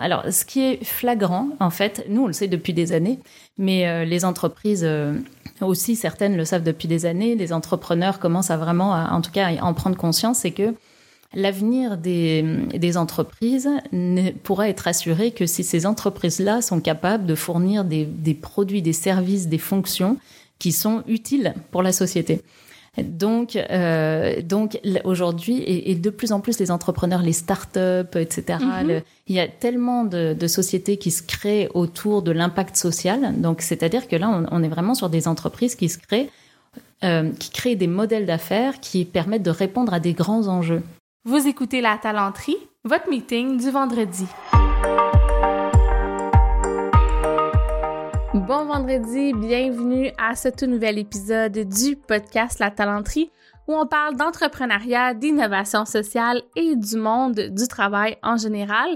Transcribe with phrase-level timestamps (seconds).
[0.00, 3.18] Alors, ce qui est flagrant, en fait, nous, on le sait depuis des années,
[3.58, 5.14] mais euh, les entreprises euh,
[5.60, 9.48] aussi, certaines le savent depuis des années, les entrepreneurs commencent à vraiment, en tout cas,
[9.48, 10.74] à en prendre conscience, c'est que
[11.34, 17.84] l'avenir des, entreprises ne pourra être assuré que si ces entreprises-là sont capables de fournir
[17.84, 20.18] des produits, des services, des fonctions
[20.58, 22.42] qui sont utiles pour la société.
[23.02, 28.58] Donc, euh, donc aujourd'hui, et, de plus en plus, les entrepreneurs, les startups, etc.
[28.60, 29.02] Mhm.
[29.26, 33.40] il y a tellement de, de, sociétés qui se créent autour de l'impact social.
[33.40, 36.30] Donc, c'est-à-dire que là, on, on, est vraiment sur des entreprises qui se créent,
[37.02, 40.82] euh, qui créent des modèles d'affaires qui permettent de répondre à des grands enjeux.
[41.24, 44.26] Vous écoutez la Talenterie, votre meeting du vendredi.
[48.34, 53.30] Bon vendredi, bienvenue à ce tout nouvel épisode du podcast La Talenterie
[53.68, 58.88] où on parle d'entrepreneuriat, d'innovation sociale et du monde du travail en général.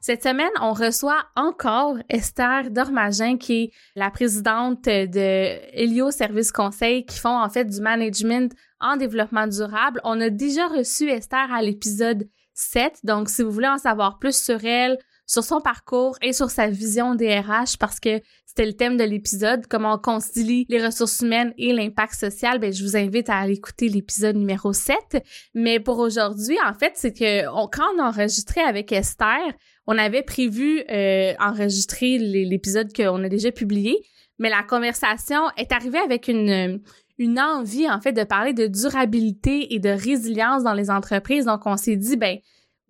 [0.00, 7.04] Cette semaine, on reçoit encore Esther Dormagin, qui est la présidente de Helio Service Conseil,
[7.04, 10.00] qui font en fait du management en développement durable.
[10.04, 14.42] On a déjà reçu Esther à l'épisode 7, donc si vous voulez en savoir plus
[14.42, 14.96] sur elle,
[15.30, 19.04] sur son parcours et sur sa vision des RH parce que c'était le thème de
[19.04, 22.58] l'épisode, comment on concilie les ressources humaines et l'impact social.
[22.58, 25.24] Ben, je vous invite à aller écouter l'épisode numéro 7.
[25.54, 29.38] Mais pour aujourd'hui, en fait, c'est que quand on a enregistré avec Esther,
[29.86, 33.96] on avait prévu euh, enregistrer l'épisode qu'on a déjà publié,
[34.40, 36.80] mais la conversation est arrivée avec une
[37.18, 41.44] une envie en fait de parler de durabilité et de résilience dans les entreprises.
[41.44, 42.38] Donc on s'est dit ben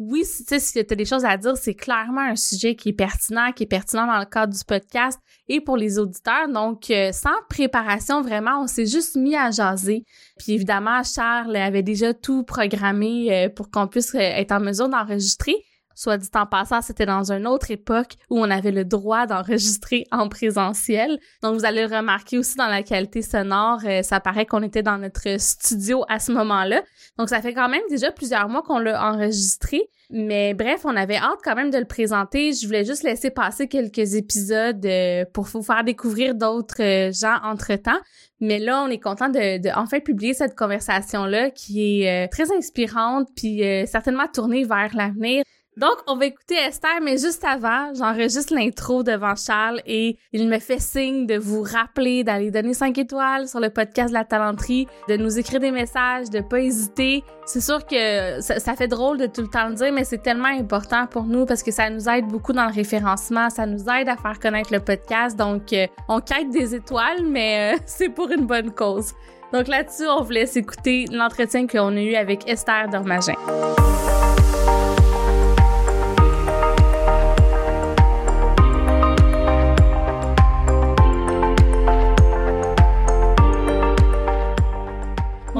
[0.00, 3.52] oui, si tu as des choses à dire, c'est clairement un sujet qui est pertinent,
[3.52, 6.48] qui est pertinent dans le cadre du podcast et pour les auditeurs.
[6.48, 10.04] Donc, euh, sans préparation, vraiment, on s'est juste mis à jaser.
[10.38, 14.88] Puis évidemment, Charles avait déjà tout programmé euh, pour qu'on puisse euh, être en mesure
[14.88, 15.54] d'enregistrer.
[16.00, 20.06] Soit dit en passant, c'était dans une autre époque où on avait le droit d'enregistrer
[20.10, 21.18] en présentiel.
[21.42, 23.80] Donc, vous allez le remarquer aussi dans la qualité sonore.
[23.84, 26.80] Euh, ça paraît qu'on était dans notre studio à ce moment-là.
[27.18, 29.90] Donc, ça fait quand même déjà plusieurs mois qu'on l'a enregistré.
[30.08, 32.54] Mais bref, on avait hâte quand même de le présenter.
[32.54, 37.36] Je voulais juste laisser passer quelques épisodes euh, pour vous faire découvrir d'autres euh, gens
[37.44, 38.00] entre-temps.
[38.40, 43.28] Mais là, on est content de, de, enfin publier cette conversation-là qui est très inspirante
[43.36, 45.44] puis certainement tournée vers l'avenir.
[45.80, 50.58] Donc, on va écouter Esther, mais juste avant, j'enregistre l'intro devant Charles et il me
[50.58, 54.86] fait signe de vous rappeler d'aller donner 5 étoiles sur le podcast de la talenterie,
[55.08, 57.24] de nous écrire des messages, de pas hésiter.
[57.46, 60.48] C'est sûr que ça, fait drôle de tout le temps le dire, mais c'est tellement
[60.48, 64.10] important pour nous parce que ça nous aide beaucoup dans le référencement, ça nous aide
[64.10, 65.34] à faire connaître le podcast.
[65.34, 69.14] Donc, euh, on quête des étoiles, mais euh, c'est pour une bonne cause.
[69.54, 73.32] Donc là-dessus, on vous laisse écouter l'entretien qu'on a eu avec Esther Dormagin.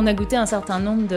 [0.01, 1.09] On a goûté un certain nombre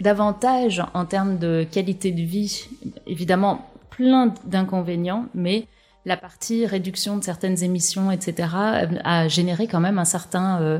[0.00, 2.68] d'avantages en termes de qualité de vie.
[3.06, 5.66] Évidemment, plein d'inconvénients, mais
[6.04, 8.48] la partie réduction de certaines émissions, etc.,
[9.02, 10.78] a généré quand même un certain, euh,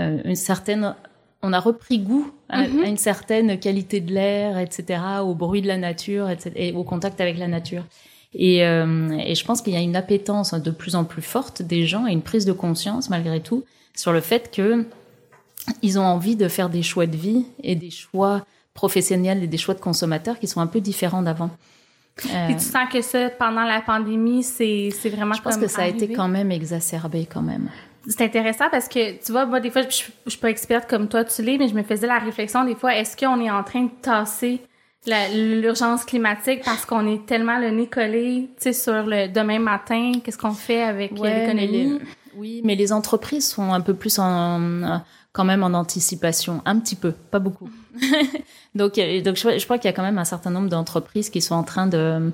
[0.00, 0.94] euh, une certaine,
[1.42, 2.88] on a repris goût à, mm-hmm.
[2.88, 7.20] une certaine qualité de l'air, etc., au bruit de la nature, etc., et au contact
[7.20, 7.84] avec la nature.
[8.32, 11.60] Et, euh, et je pense qu'il y a une appétence de plus en plus forte
[11.60, 14.86] des gens et une prise de conscience malgré tout sur le fait que
[15.82, 19.58] ils ont envie de faire des choix de vie et des choix professionnels et des
[19.58, 21.50] choix de consommateurs qui sont un peu différents d'avant.
[22.26, 25.66] Euh, et tu sens que ça, pendant la pandémie, c'est, c'est vraiment Je pense que
[25.66, 27.68] ça a été quand même exacerbé quand même.
[28.06, 29.88] C'est intéressant parce que, tu vois, moi, des fois, je,
[30.26, 32.74] je suis pas experte comme toi, tu l'es, mais je me faisais la réflexion des
[32.74, 34.60] fois, est-ce qu'on est en train de tasser
[35.06, 40.12] l'urgence climatique parce qu'on est tellement le nez collé, tu sais, sur le demain matin,
[40.22, 41.98] qu'est-ce qu'on fait avec l'économie?
[42.36, 46.96] oui, mais les entreprises sont un peu plus en quand même en anticipation, un petit
[46.96, 47.70] peu, pas beaucoup.
[48.74, 51.40] donc, euh, donc je, crois qu'il y a quand même un certain nombre d'entreprises qui
[51.40, 52.32] sont en train de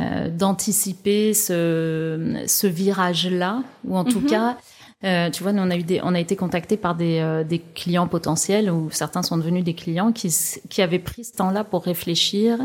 [0.00, 4.26] euh, d'anticiper ce, ce virage-là, ou en tout mhm.
[4.26, 4.56] cas,
[5.02, 7.42] euh, tu vois, nous on a eu des, on a été contactés par des, euh,
[7.42, 10.34] des clients potentiels ou certains sont devenus des clients qui
[10.68, 12.58] qui avaient pris ce temps-là pour réfléchir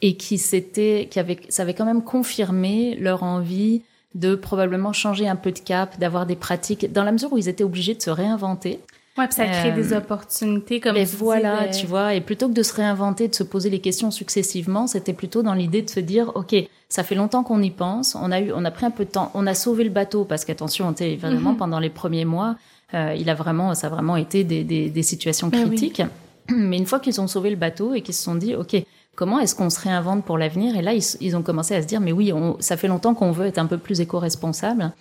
[0.00, 3.82] et qui s'étaient, qui avaient, ça avait quand même confirmé leur envie
[4.14, 7.48] de probablement changer un peu de cap, d'avoir des pratiques, dans la mesure où ils
[7.48, 8.80] étaient obligés de se réinventer.
[9.18, 12.14] Ouais, puis ça crée des euh, opportunités comme et voilà, tu vois.
[12.14, 15.54] Et plutôt que de se réinventer, de se poser les questions successivement, c'était plutôt dans
[15.54, 16.54] l'idée de se dire, ok,
[16.88, 18.14] ça fait longtemps qu'on y pense.
[18.14, 19.32] On a eu, on a pris un peu de temps.
[19.34, 21.56] On a sauvé le bateau parce qu'attention, on était vraiment mhm.
[21.56, 22.56] pendant les premiers mois,
[22.94, 26.02] euh, il a vraiment, ça a vraiment été des, des, des situations ben critiques.
[26.48, 28.76] Mais une fois qu'ils ont sauvé le bateau et qu'ils se sont dit, ok,
[29.16, 30.76] comment est-ce qu'on se réinvente pour l'avenir?
[30.76, 33.46] Et là, ils, ont commencé à se dire, mais oui, ça fait longtemps qu'on veut
[33.46, 34.92] être un peu plus éco-responsable.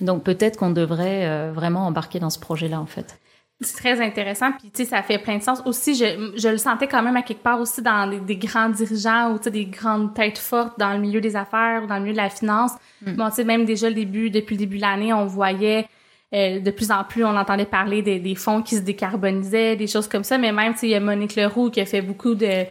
[0.00, 3.18] Donc peut-être qu'on devrait euh, vraiment embarquer dans ce projet-là, en fait.
[3.60, 5.62] C'est très intéressant, puis tu sais, ça fait plein de sens.
[5.64, 9.32] Aussi, je, je le sentais quand même à quelque part aussi dans des, grands dirigeants
[9.32, 12.02] ou tu sais, des grandes têtes fortes dans le milieu des affaires ou dans le
[12.02, 12.72] milieu de la finance.
[13.00, 13.12] Mm.
[13.14, 15.88] Bon, tu sais, même déjà le début, depuis le début de l'année, on voyait
[16.34, 19.86] euh, de plus en plus, on entendait parler des, des fonds qui se décarbonisaient, des
[19.86, 20.36] choses comme ça.
[20.36, 22.66] Mais même, tu sais, il y a Monique Leroux qui a fait beaucoup de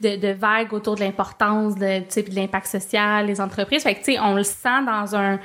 [0.00, 3.82] de, de vagues autour de l'importance de, de l'impact social, les entreprises.
[3.82, 5.40] Fait que, tu sais, on le sent dans un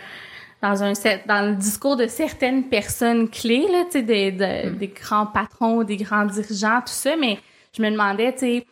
[0.61, 0.93] dans un
[1.25, 4.77] dans le discours de certaines personnes clés là, tu sais des, mm.
[4.77, 7.39] des grands patrons, des grands dirigeants, tout ça, mais
[7.75, 8.65] je me demandais, tu sais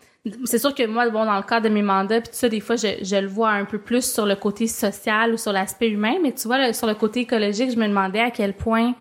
[0.44, 2.60] c'est sûr que moi bon dans le cadre de mes mandats puis tout ça des
[2.60, 5.90] fois je, je le vois un peu plus sur le côté social ou sur l'aspect
[5.90, 8.94] humain, mais tu vois sur le côté écologique, je me demandais à quel point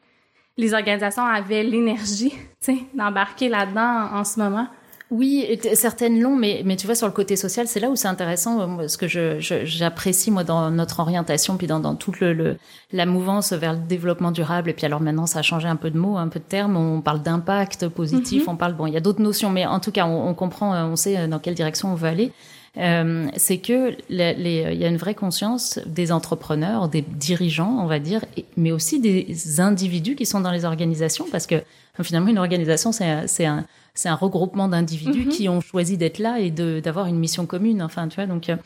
[0.56, 2.31] les organisations avaient l'énergie,
[2.61, 4.69] tu sais, d'embarquer là-dedans en ce moment.
[5.10, 8.08] Oui, certaines l'ont, mais, mais tu vois, sur le côté social, c'est là où c'est
[8.08, 12.58] intéressant, ce que je, j'apprécie, moi, dans notre orientation, puis dans, dans toute le,
[12.93, 14.69] la mouvance vers le développement durable.
[14.69, 16.76] Et puis alors maintenant, ça a changé un peu de mots, un peu de termes.
[16.76, 18.52] On parle d'impact positif, mhm.
[18.52, 20.75] on parle, bon, il y a d'autres notions, mais en tout cas, on, on, comprend,
[20.84, 22.32] on sait dans quelle direction on veut aller.
[22.76, 27.78] Euh, c'est que les, les, il y a une vraie conscience des entrepreneurs, des dirigeants,
[27.81, 28.25] on va dire,
[28.56, 31.56] mais aussi des individus qui sont dans les organisations, parce que
[32.02, 33.64] finalement, une organisation, c'est un,
[33.94, 35.29] c'est un regroupement d'individus mhm.
[35.29, 37.82] qui ont choisi d'être là et d'avoir une mission commune.
[37.82, 38.49] Enfin, tu vois, donc.
[38.49, 38.56] Euh,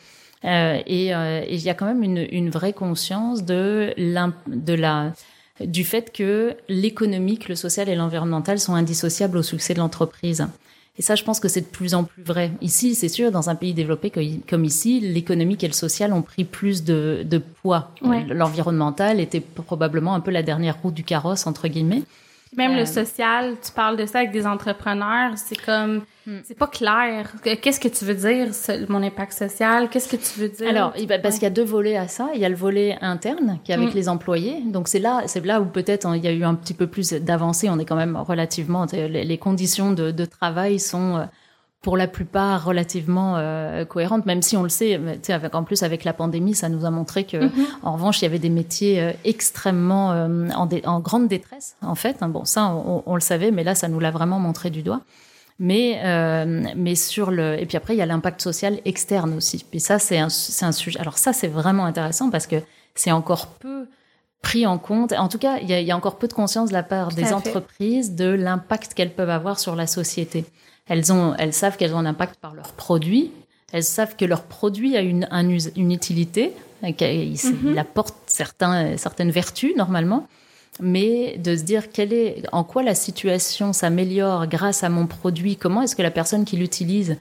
[0.45, 3.93] euh et euh, il y a quand même une, une vraie conscience de,
[4.47, 5.13] de la
[5.61, 10.47] du fait que l'économique, le social et l'environnemental sont indissociables au succès de l'entreprise.
[10.97, 12.51] Et ça, je pense que c'est de plus en plus vrai.
[12.61, 14.11] Ici, c'est sûr, dans un pays développé
[14.47, 17.91] comme ici, l'économique et le social ont pris plus de, de poids.
[18.29, 22.03] L'environnemental était probablement un peu la dernière roue du carrosse, entre guillemets.
[22.55, 26.39] Même le euh, social, tu parles de ça avec des entrepreneurs, c'est comme, hmm.
[26.43, 27.33] c'est pas clair.
[27.43, 28.47] Qu'est-ce que tu veux dire,
[28.89, 29.89] mon impact social?
[29.89, 30.69] Qu'est-ce que tu veux dire?
[30.69, 32.29] Alors, parce qu'il y a deux volets à ça.
[32.35, 33.97] Il y a le volet interne, qui est avec hmm.
[33.97, 34.61] les employés.
[34.65, 36.87] Donc, c'est là, c'est là où peut-être hein, il y a eu un petit peu
[36.87, 37.69] plus d'avancée.
[37.69, 41.25] On est quand même relativement, les, conditions de, de travail sont, euh,
[41.83, 46.05] pour la plupart relativement euh, cohérentes, même si on le sait, avec, en plus avec
[46.05, 47.51] la pandémie, ça nous a montré que, mhm.
[47.83, 51.95] en revanche, il y avait des métiers euh, extrêmement euh, en, en, grande détresse, en
[51.95, 52.17] fait.
[52.21, 52.29] Hein.
[52.29, 55.01] Bon, ça, on, on, le savait, mais là, ça nous l'a vraiment montré du doigt.
[55.59, 59.65] Mais, euh, mais sur le et puis après, il y a l'impact social externe aussi.
[59.69, 60.99] Puis ça, c'est un, un sujet.
[60.99, 62.55] Alors ça, c'est vraiment intéressant parce que
[62.95, 63.87] c'est encore peu
[64.41, 65.11] pris en compte.
[65.13, 66.83] En tout cas, il y a, il y a encore peu de conscience de la
[66.83, 70.45] part des entreprises de l'impact qu'elles peuvent avoir sur la société.
[70.87, 73.31] Elles, ont, elles savent qu'elles ont un impact par leurs produits.
[73.71, 75.27] Elles savent que leur produit a une,
[75.75, 76.53] une utilité,
[76.97, 77.77] qu'il mhm.
[77.77, 80.27] apporte certains, certaines vertus normalement.
[80.79, 85.55] Mais de se dire quelle est, en quoi la situation s'améliore grâce à mon produit,
[85.55, 87.17] comment est-ce que la personne qui l'utilise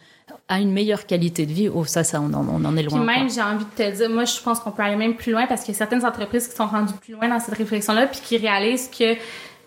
[0.49, 1.69] a une meilleure qualité de vie?
[1.69, 2.99] Oh, ça, ça, on en, on en est loin.
[2.99, 5.32] Puis même, j'ai envie de te dire, moi, je pense qu'on peut aller même plus
[5.32, 8.06] loin parce qu'il y a certaines entreprises qui sont rendues plus loin dans cette réflexion-là,
[8.06, 9.17] puis qui réalisent que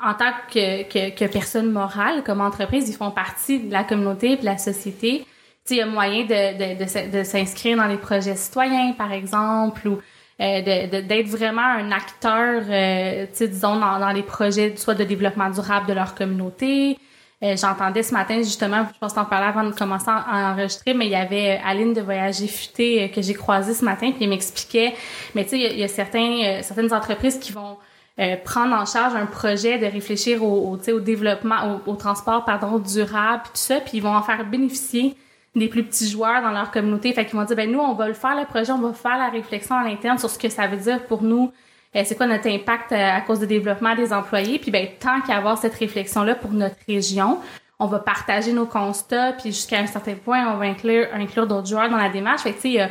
[0.04, 4.32] en tant que, que, que, personne morale, comme entreprise, ils font partie de la communauté
[4.32, 5.26] et de la société.
[5.70, 10.00] Il y a moyen de, de, de, s'inscrire dans les projets citoyens, par exemple, ou
[10.42, 10.62] euh,
[11.02, 15.94] d'être vraiment un acteur, euh, disons, dans, dans les projets soit de développement durable de
[15.94, 16.98] leur communauté.
[17.44, 21.06] Euh, J'entendais ce matin, justement, je pense t'en parler avant de commencer à enregistrer, mais
[21.06, 24.30] il y avait Aline de Voyager Futé euh, que j'ai croisée ce matin, puis elle
[24.30, 24.94] m'expliquait,
[25.36, 27.78] mais tu sais, il y, a, certains, euh, certaines entreprises qui vont
[28.18, 32.80] euh, prendre en charge un projet, de réfléchir au, au, au développement, au, transport pardon
[32.80, 35.18] durable, puis tout ça, puis ils vont en faire bénéficier
[35.54, 37.12] des plus petits joueurs dans leur communauté.
[37.12, 39.18] Fait qu'ils vont dire ben nous on va le faire le projet, on va faire
[39.18, 41.52] la réflexion à l'interne sur ce que ça veut dire pour nous.
[41.94, 45.20] Euh, c'est quoi notre impact euh, à cause du développement des employés puis ben tant
[45.22, 47.40] qu'à avoir cette réflexion là pour notre région,
[47.80, 51.68] on va partager nos constats puis jusqu'à un certain point on va inclure inclure d'autres
[51.68, 52.44] joueurs dans la démarche.
[52.44, 52.90] Fait que tu sais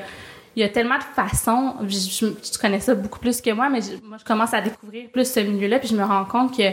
[0.56, 1.74] il y a tellement de façons.
[1.86, 5.30] Je, tu connais ça beaucoup plus que moi, mais moi, je commence à découvrir plus
[5.30, 6.70] ce milieu-là, puis je me rends compte que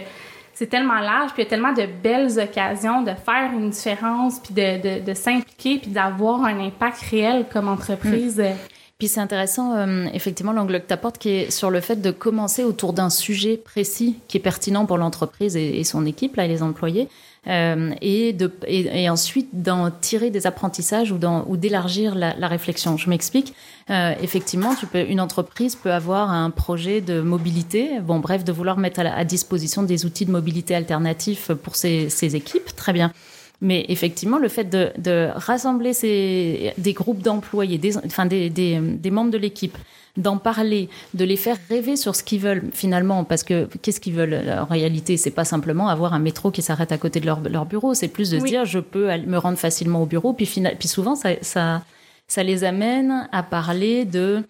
[0.54, 4.40] c'est tellement large, puis il y a tellement de belles occasions de faire une différence,
[4.40, 8.38] puis de, de, s'impliquer, puis d'avoir un impact réel comme entreprise.
[8.38, 8.56] Mm.
[9.00, 12.12] Puis c'est intéressant, euh, effectivement, l'angle que tu apportes, qui est sur le fait de
[12.12, 16.46] commencer autour d'un sujet précis qui est pertinent pour l'entreprise et, et, son équipe, là,
[16.46, 17.08] et les employés.
[17.48, 22.98] Euh, et, de, et, et ensuite d'en tirer des apprentissages ou, d'élargir la, la, réflexion.
[22.98, 23.56] Je m'explique.
[23.90, 28.52] Euh, effectivement, tu peux, une entreprise peut avoir un projet de mobilité, bon bref, de
[28.52, 32.94] vouloir mettre à, à disposition des outils de mobilité alternatifs pour ses, ses équipes, très
[32.94, 33.12] bien.
[33.60, 38.80] Mais effectivement, le fait de, de rassembler ces, des groupes d'employés, des, enfin des, des,
[38.80, 39.78] des membres de l'équipe,
[40.18, 44.14] d'en parler, de les faire rêver sur ce qu'ils veulent finalement, parce que qu'est-ce qu'ils
[44.14, 45.18] veulent en réalité?
[45.18, 48.08] C'est pas simplement avoir un métro qui s'arrête à côté de leur, leur bureau, c'est
[48.08, 50.46] plus de se dire je peux me rendre facilement au bureau, puis,
[50.78, 51.82] puis souvent ça, ça
[52.28, 54.44] ça les amène à parler de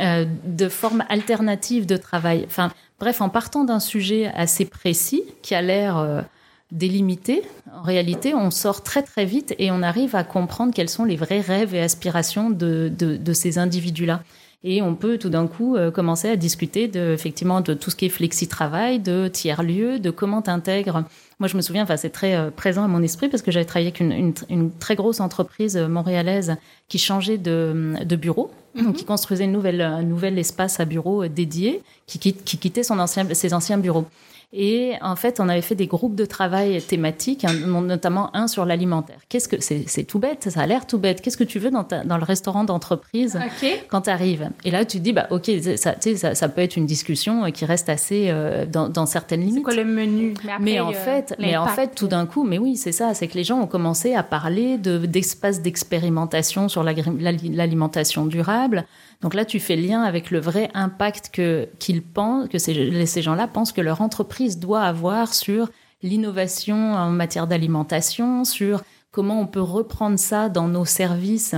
[0.00, 2.42] euh, de formes alternatives de travail.
[2.46, 6.22] Enfin, bref, en partant d'un sujet assez précis qui a l'air euh,
[6.72, 7.42] délimité,
[7.72, 11.14] en réalité, on sort très très vite et on arrive à comprendre quels sont les
[11.14, 14.24] vrais rêves et aspirations de, de, ces individus-là.
[14.68, 17.96] Et on peut tout d'un coup euh, commencer à discuter de, effectivement de tout ce
[17.96, 21.04] qui est flexi-travail, de tiers-lieux, de comment t'intègres.
[21.38, 23.88] Moi, je me souviens, enfin, c'est très présent à mon esprit parce que j'avais travaillé
[23.88, 26.56] avec une, une, très grosse entreprise montréalaise
[26.88, 28.50] qui changeait de, de bureau
[28.82, 32.82] donc, qui construisait une nouvelle, un nouvel espace à bureau euh, dédié, qui, qui quittait
[32.82, 34.06] son ancien, ses anciens bureaux.
[34.52, 39.18] Et en fait, on avait fait des groupes de travail thématiques, notamment un sur l'alimentaire.
[39.28, 41.20] Qu'est-ce que c'est tout bête, ça a l'air tout bête.
[41.20, 43.38] Qu'est-ce que tu veux dans, dans le restaurant d'entreprise
[43.88, 46.76] quand tu arrives Et là, tu te dis bah ok, ça, ça, ça, peut être
[46.76, 49.56] une discussion qui reste assez euh, dans, dans, certaines limites.
[49.56, 50.34] C'est quoi le menu?
[50.60, 53.34] Mais, en fait, mais en fait, tout d'un coup, mais oui, c'est ça, c'est que
[53.34, 58.86] les gens ont commencé à parler de d'espaces d'expérimentation sur l'alimentation durable
[59.22, 63.22] donc là, tu fais lien avec le vrai impact que qu'ils pensent, que ces, ces
[63.22, 65.70] gens-là pensent que leur entreprise doit avoir sur
[66.02, 71.54] l'innovation en matière d'alimentation, sur comment on peut reprendre ça dans nos services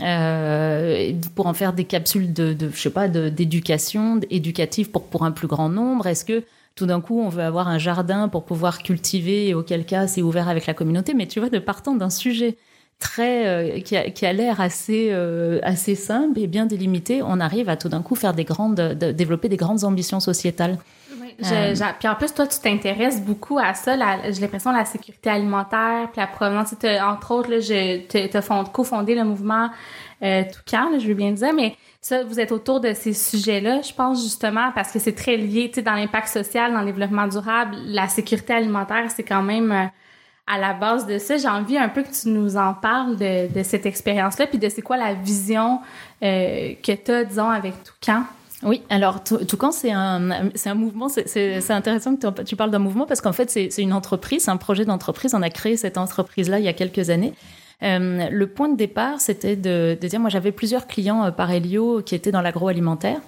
[0.00, 5.24] euh, pour en faire des capsules de, de je sais pas, d'éducation, éducative pour pour
[5.24, 6.06] un plus grand nombre.
[6.06, 6.44] Est-ce que
[6.76, 10.48] tout d'un coup, on veut avoir un jardin pour pouvoir cultiver, auquel cas c'est ouvert
[10.48, 11.12] avec la communauté?
[11.14, 12.56] Mais tu vois, de partant d'un sujet
[13.00, 17.40] très euh, qui a, qui a l'air assez euh, assez simple et bien délimité, on
[17.40, 20.78] arrive à tout d'un coup faire des grandes de, développer des grandes ambitions sociétales.
[21.50, 21.74] Euh.
[21.98, 23.96] puis en plus, toi, tu t'intéresses beaucoup à ça,
[24.30, 26.74] j'ai l'impression la sécurité alimentaire, puis la provenance.
[27.02, 27.48] Entre autres,
[28.08, 29.70] tu as cofondé le mouvement
[30.22, 33.94] euh, Toucan, je veux bien dire, mais ça, vous êtes autour de ces sujets-là, je
[33.94, 37.26] pense justement, parce que c'est très lié, tu sais, dans l'impact social, dans le développement
[37.26, 39.90] durable, la sécurité alimentaire, c'est quand même
[40.50, 43.62] à la base de ça, j'ai envie un peu que tu nous en parles de,
[43.62, 45.78] cette expérience-là, puis de c'est quoi la vision
[46.22, 48.24] euh, que tu as, disons, avec Toucan.
[48.64, 50.18] Oui, alors Toucan, c'est un,
[50.74, 54.50] mouvement, c'est intéressant que tu parles d'un mouvement parce qu'en fait, c'est une entreprise, c'est
[54.50, 55.34] un projet d'entreprise.
[55.34, 57.32] On a créé cette entreprise-là il y a quelques années.
[57.82, 62.02] Euh, le point de départ, c'était de, dire, moi j'avais plusieurs clients euh, par Helio
[62.02, 63.20] qui étaient dans l'agroalimentaire.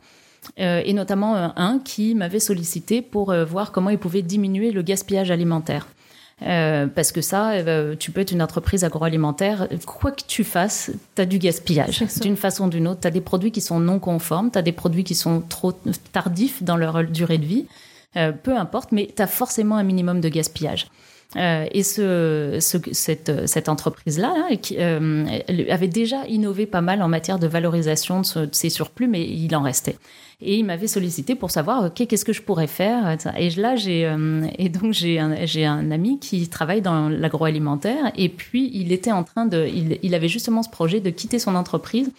[0.58, 5.86] Et notamment un qui m'avait sollicité pour voir comment il pouvait diminuer le gaspillage alimentaire.
[6.44, 10.90] Euh, parce que ça, euh, tu peux être une entreprise agroalimentaire, quoi que tu fasses,
[11.14, 12.02] tu as du gaspillage.
[12.20, 14.62] D'une façon ou d'une autre, tu as des produits qui sont non conformes, tu as
[14.62, 15.72] des produits qui sont trop
[16.12, 17.66] tardifs dans leur durée de vie,
[18.16, 20.88] euh, peu importe, mais tu as forcément un minimum de gaspillage.
[21.36, 25.24] Euh, et ce, ce, cette, cette entreprise-là hein, euh,
[25.70, 29.62] avait déjà innové pas mal en matière de valorisation de, ses surplus, mais il en
[29.62, 29.96] restait.
[30.42, 33.16] Et il m'avait sollicité pour savoir ok qu'est-ce que je pourrais faire.
[33.38, 38.12] Et là j'ai euh, et donc j'ai un, j'ai un ami qui travaille dans l'agroalimentaire
[38.16, 39.68] et puis il était en train de
[40.02, 42.10] il avait justement ce projet de quitter son entreprise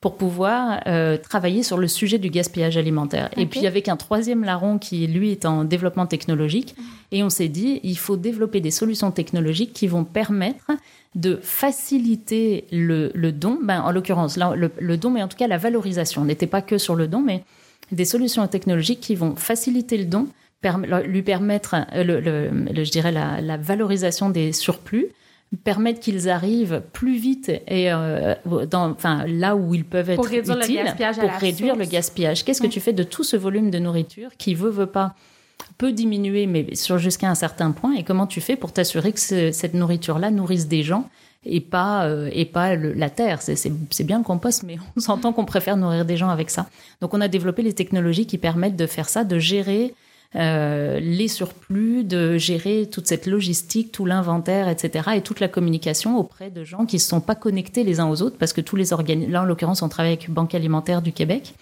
[0.00, 3.30] pour pouvoir euh, travailler sur le sujet du gaspillage alimentaire.
[3.36, 6.76] Et puis avec un troisième larron qui, lui, est en développement technologique.
[7.10, 10.70] Et on s'est dit, il faut développer des solutions technologiques qui vont permettre
[11.16, 15.36] de faciliter le, le don, ben, en l'occurrence, là, le, le, don, mais en tout
[15.36, 16.22] cas la valorisation.
[16.22, 17.42] On n'était pas que sur le don, mais
[17.90, 20.28] des solutions technologiques qui vont faciliter le don,
[21.06, 25.06] lui permettre, euh, le, le, je dirais, la, la valorisation des surplus,
[25.56, 28.34] permettre qu'ils arrivent plus vite et euh,
[28.70, 31.84] dans, enfin, là où ils peuvent être pour réduire utiles le gaspillage pour réduire le
[31.86, 32.44] gaspillage.
[32.44, 35.14] Qu'est-ce que tu fais de tout ce volume de nourriture qui veut veut pas
[35.78, 37.94] peut diminuer, mais sur jusqu'à un certain point?
[37.94, 41.08] Et comment tu fais pour t'assurer que cette nourriture-là nourrisse des gens
[41.44, 43.40] et pas euh, et pas la terre?
[43.40, 46.68] C'est bien le compost, mais on s'entend qu'on préfère nourrir des gens avec ça.
[47.00, 49.94] Donc on a développé les technologies qui permettent de faire ça, de gérer
[50.36, 55.10] euh, les surplus, de gérer toute cette logistique, tout l'inventaire, etc.
[55.16, 58.20] et toute la communication auprès de gens qui ne sont pas connectés les uns aux
[58.20, 61.12] autres, parce que tous les organismes, là en l'occurrence on travaille avec Banque alimentaire du
[61.12, 61.54] Québec,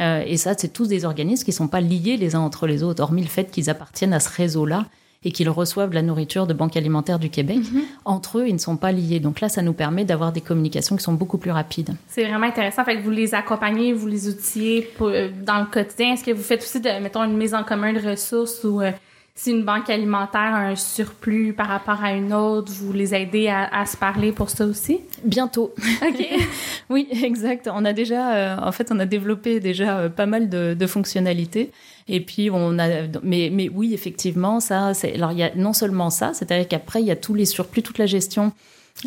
[0.00, 2.66] euh, et ça c'est tous des organismes qui ne sont pas liés les uns entre
[2.66, 4.86] les autres, hormis le fait qu'ils appartiennent à ce réseau-là
[5.26, 7.82] et qu'ils reçoivent la nourriture de Banque alimentaire du Québec, mhm.
[8.04, 9.18] entre eux, ils ne sont pas liés.
[9.18, 11.96] Donc là, ça nous permet d'avoir des communications qui sont beaucoup plus rapides.
[12.06, 12.84] C'est vraiment intéressant.
[12.84, 16.12] Fait que vous les accompagnez, vous les outillez pour, euh, dans le quotidien.
[16.12, 18.92] Est-ce que vous faites aussi, de, mettons, une mise en commun de ressources ou euh,
[19.36, 23.48] si une banque alimentaire a un surplus par rapport à une autre, vous les aidez
[23.48, 25.00] à, à se parler pour ça aussi?
[25.22, 25.74] Bientôt.
[26.02, 26.26] OK.
[26.90, 27.68] oui, exact.
[27.72, 31.70] On a déjà, euh, en fait, on a développé déjà pas mal de, de fonctionnalités.
[32.08, 35.72] Et puis on a, mais mais oui effectivement ça, c'est alors il y a non
[35.72, 38.52] seulement ça, c'est-à-dire qu'après il y a tous les surplus, toute la gestion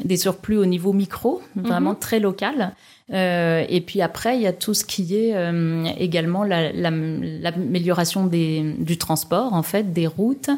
[0.03, 1.99] des surplus au niveau micro, vraiment mhm.
[1.99, 2.73] très local.
[3.11, 8.29] Euh, et puis après, il y a tout ce qui est euh, également l'amélioration la,
[8.29, 10.49] du transport, en fait, des routes,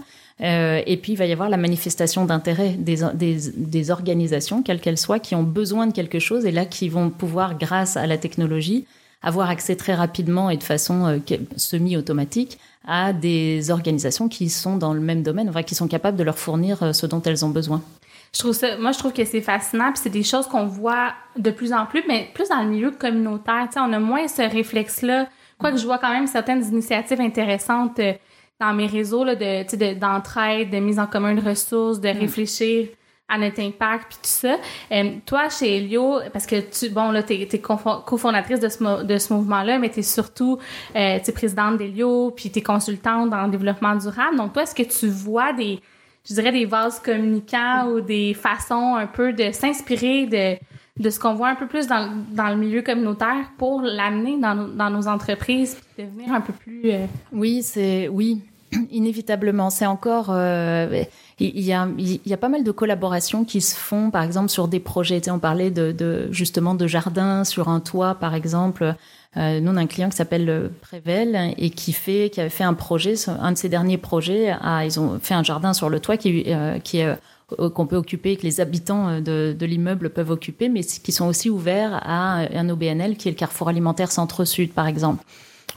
[0.41, 4.79] Euh, et puis, il va y avoir la manifestation d'intérêt des, des, des, organisations, quelles
[4.79, 8.07] qu'elles soient, qui ont besoin de quelque chose et là, qui vont pouvoir, grâce à
[8.07, 8.85] la technologie,
[9.21, 14.93] avoir accès très rapidement et de façon euh, semi-automatique à des organisations qui sont dans
[14.93, 17.49] le même domaine, enfin, qui sont capables de leur fournir euh, ce dont elles ont
[17.49, 17.83] besoin.
[18.33, 21.13] Je trouve ça, moi, je trouve que c'est fascinant, puis c'est des choses qu'on voit
[21.37, 23.67] de plus en plus, mais plus dans le milieu communautaire.
[23.67, 25.27] Tu sais, on a moins ce réflexe-là.
[25.57, 28.13] Quoique je vois quand même certaines initiatives intéressantes euh,
[28.59, 32.17] dans mes réseaux là, de, d'entraide, de, mise en commun de ressources, de mm.
[32.17, 32.87] réfléchir
[33.27, 34.57] à notre impact puis tout ça.
[34.91, 39.17] Euh, toi, chez Elio, parce que tu, bon, là, t'es, es cofondatrice de ce, de
[39.17, 40.57] ce mouvement-là, mais t'es surtout,
[40.95, 44.37] euh, t'es présidente d'Elio, puis t'es consultante dans le développement durable.
[44.37, 45.79] Donc, toi, est-ce que tu vois des,
[46.27, 50.57] je dirais, des vases communicants ou des façons un peu de s'inspirer de,
[51.01, 54.67] de ce qu'on voit un peu plus dans, dans le milieu communautaire pour l'amener dans,
[54.67, 56.91] dans nos entreprises devenir un peu plus...
[56.91, 58.07] Euh, oui, c'est...
[58.07, 58.41] Oui,
[58.91, 59.69] inévitablement.
[59.69, 60.27] C'est encore...
[60.29, 61.03] Euh,
[61.39, 64.49] il y, a, il y a pas mal de collaborations qui se font, par exemple,
[64.49, 65.19] sur des projets.
[65.19, 68.95] Tu sais, on parlait de, de, justement de jardins sur un toit, par exemple.
[69.37, 72.65] Euh, nous, on a un client qui s'appelle Prével et qui fait, qui avait fait
[72.65, 74.53] un projet, un de ses derniers projets.
[74.83, 78.35] Ils ont fait un jardin sur le toit qui, euh, est euh, qu'on peut occuper,
[78.35, 83.17] que les habitants de, l'immeuble peuvent occuper, mais qui sont aussi ouverts à un OBNL
[83.17, 85.23] qui est le Carrefour alimentaire Centre-Sud, par exemple.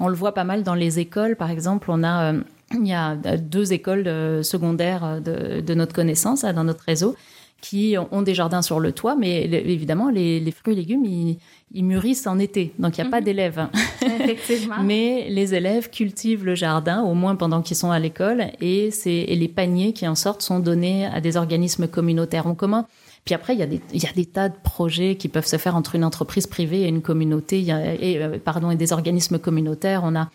[0.01, 1.91] On le voit pas mal dans les écoles, par exemple.
[1.91, 2.33] On a
[2.73, 4.05] il y a deux écoles
[4.43, 7.15] secondaires de, de notre connaissance dans notre réseau
[7.61, 11.39] qui ont des jardins sur le toit, mais évidemment, les, les, fruits et légumes, ils,
[11.73, 13.25] ils, mûrissent en été, donc il n'y a pas mhm.
[13.25, 13.69] d'élèves.
[14.03, 14.83] Effectivement.
[14.83, 19.37] mais les élèves cultivent le jardin, au moins pendant qu'ils sont à l'école, et, et
[19.37, 22.87] les paniers qui en sortent sont donnés à des organismes communautaires en commun.
[23.25, 25.47] Puis après, il y, a des, il y a des tas de projets qui peuvent
[25.47, 28.71] se faire entre une entreprise privée et une communauté, il y a, et, euh, pardon,
[28.71, 30.03] et des organismes communautaires.
[30.05, 30.29] On a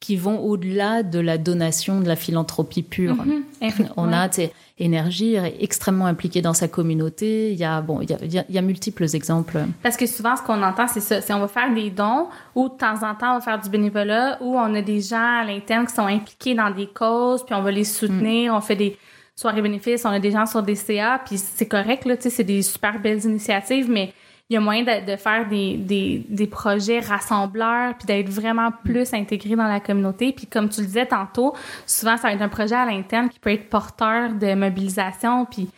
[0.00, 3.16] qui vont au-delà de la donation, de la philanthropie pure.
[3.16, 3.88] Mhm.
[3.96, 4.42] On a, tu
[4.76, 7.52] Énergie est extrêmement impliquée dans sa communauté.
[7.52, 9.64] Il y a, bon, il y a, il y a, multiples exemples.
[9.84, 11.20] Parce que souvent, ce qu'on entend, c'est ça.
[11.20, 13.70] C'est on va faire des dons ou de temps en temps, on va faire du
[13.70, 17.54] bénévolat ou on a des gens à l'interne qui sont impliqués dans des causes puis
[17.54, 18.52] on va les soutenir.
[18.52, 18.56] Mm.
[18.56, 18.98] On fait des
[19.36, 22.30] soirées bénéfices, on a des gens sur des CA puis c'est correct, là, tu sais,
[22.30, 24.12] c'est des super belles initiatives, mais
[24.50, 28.70] il y a moyen de, de faire des, des, des, projets rassembleurs puis d'être vraiment
[28.84, 30.32] plus intégré dans la communauté.
[30.32, 31.54] Puis comme tu le disais tantôt,
[31.86, 35.46] souvent ça va être un projet à l'interne qui peut être porteur de mobilisation.
[35.46, 35.70] Puis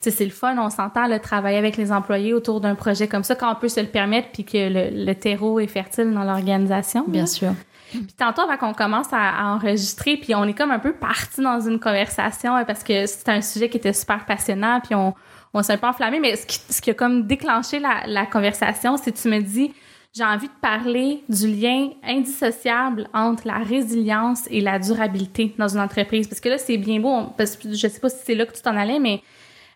[0.00, 3.34] c'est le fun, on s'entend le travailler avec les employés autour d'un projet comme ça
[3.34, 7.04] quand on peut se le permettre puis que le, le terreau est fertile dans l'organisation.
[7.06, 7.52] Bien sûr.
[7.90, 11.60] Puis tantôt, avant qu'on commence à, enregistrer, puis on est comme un peu parti dans
[11.60, 15.14] une conversation parce que c'est un sujet qui était super passionnant, puis on,
[15.54, 18.26] on s'est un peu enflammé, mais ce qui, ce qui a comme déclenché la, la
[18.26, 19.72] conversation, c'est tu me dis,
[20.14, 25.80] j'ai envie de parler du lien indissociable entre la résilience et la durabilité dans une
[25.80, 26.28] entreprise.
[26.28, 28.52] Parce que là, c'est bien beau, parce que je sais pas si c'est là que
[28.54, 29.22] tu t'en allais, mais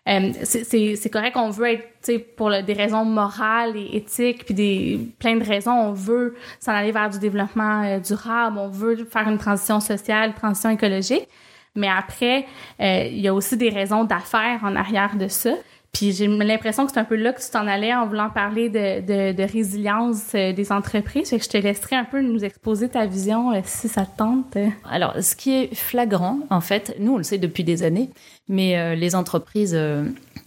[0.07, 5.35] euh, c'est correct qu'on veut être, pour des raisons morales et éthiques, puis des plein
[5.35, 9.37] de raisons, on veut s'en aller vers du développement euh, durable, on veut faire une
[9.37, 11.27] transition sociale, transition écologique.
[11.75, 12.45] Mais après,
[12.81, 15.51] euh, il y a aussi des raisons d'affaires en arrière de ça.
[15.91, 18.69] Puis j'ai l'impression que c'est un peu là que tu t'en allais en voulant parler
[18.69, 21.29] de, de, de résilience euh, des entreprises.
[21.29, 24.17] Fait que je te laisserai un peu nous exposer ta vision euh, si ça te
[24.17, 24.55] tente.
[24.87, 28.11] Alors, ce qui est flagrant, en fait, nous on le sait depuis des années,
[28.47, 29.77] mais les entreprises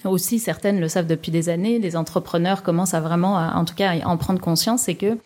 [0.04, 3.92] aussi, certaines le savent depuis des années, les entrepreneurs commencent à vraiment, en tout cas,
[3.92, 5.18] à en prendre conscience, c'est que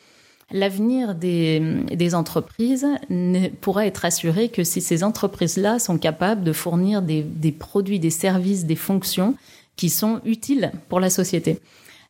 [0.53, 1.61] L'avenir des,
[1.93, 7.23] des, entreprises ne pourra être assuré que si ces entreprises-là sont capables de fournir des,
[7.23, 9.35] des, produits, des services, des fonctions
[9.75, 11.59] qui sont utiles pour la société.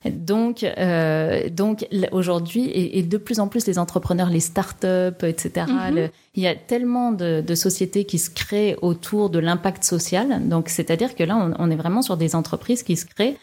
[0.04, 5.66] Donc, euh, donc aujourd'hui, et, de plus en plus les entrepreneurs, les startups, etc.
[5.66, 6.10] Mm-hmm.
[6.34, 10.46] il y a tellement de, de, sociétés qui se créent autour de l'impact social.
[10.46, 13.38] Donc, c'est-à-dire que là, on, on, est vraiment sur des entreprises qui se créent,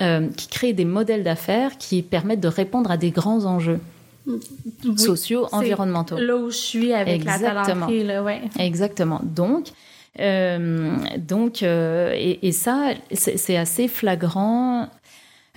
[0.00, 3.80] euh, qui créent des modèles d'affaires qui permettent de répondre à des grands enjeux
[4.96, 6.18] sociaux, environnementaux.
[6.18, 7.86] Là où je suis avec Exactement.
[7.88, 8.42] la là, ouais.
[8.58, 9.20] Exactement.
[9.22, 9.68] Donc,
[10.20, 14.88] euh, donc, euh, et, et, ça, c'est assez flagrant.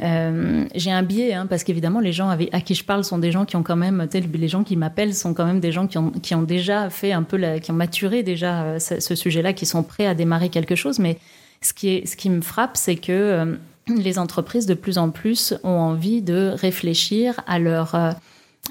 [0.02, 3.18] Euh, j'ai un biais hein, parce qu'évidemment les gens avec, à qui je parle sont
[3.18, 5.88] des gens qui ont quand même, les gens qui m'appellent sont quand même des gens
[5.88, 9.02] qui ont, qui ont déjà fait un peu, la, qui ont maturé déjà euh, ce,
[9.02, 11.00] ce sujet-là, qui sont prêts à démarrer quelque chose.
[11.00, 11.18] Mais
[11.62, 13.56] ce qui, est, ce qui me frappe, c'est que euh,
[13.88, 17.96] les entreprises de plus en plus ont envie de réfléchir à leur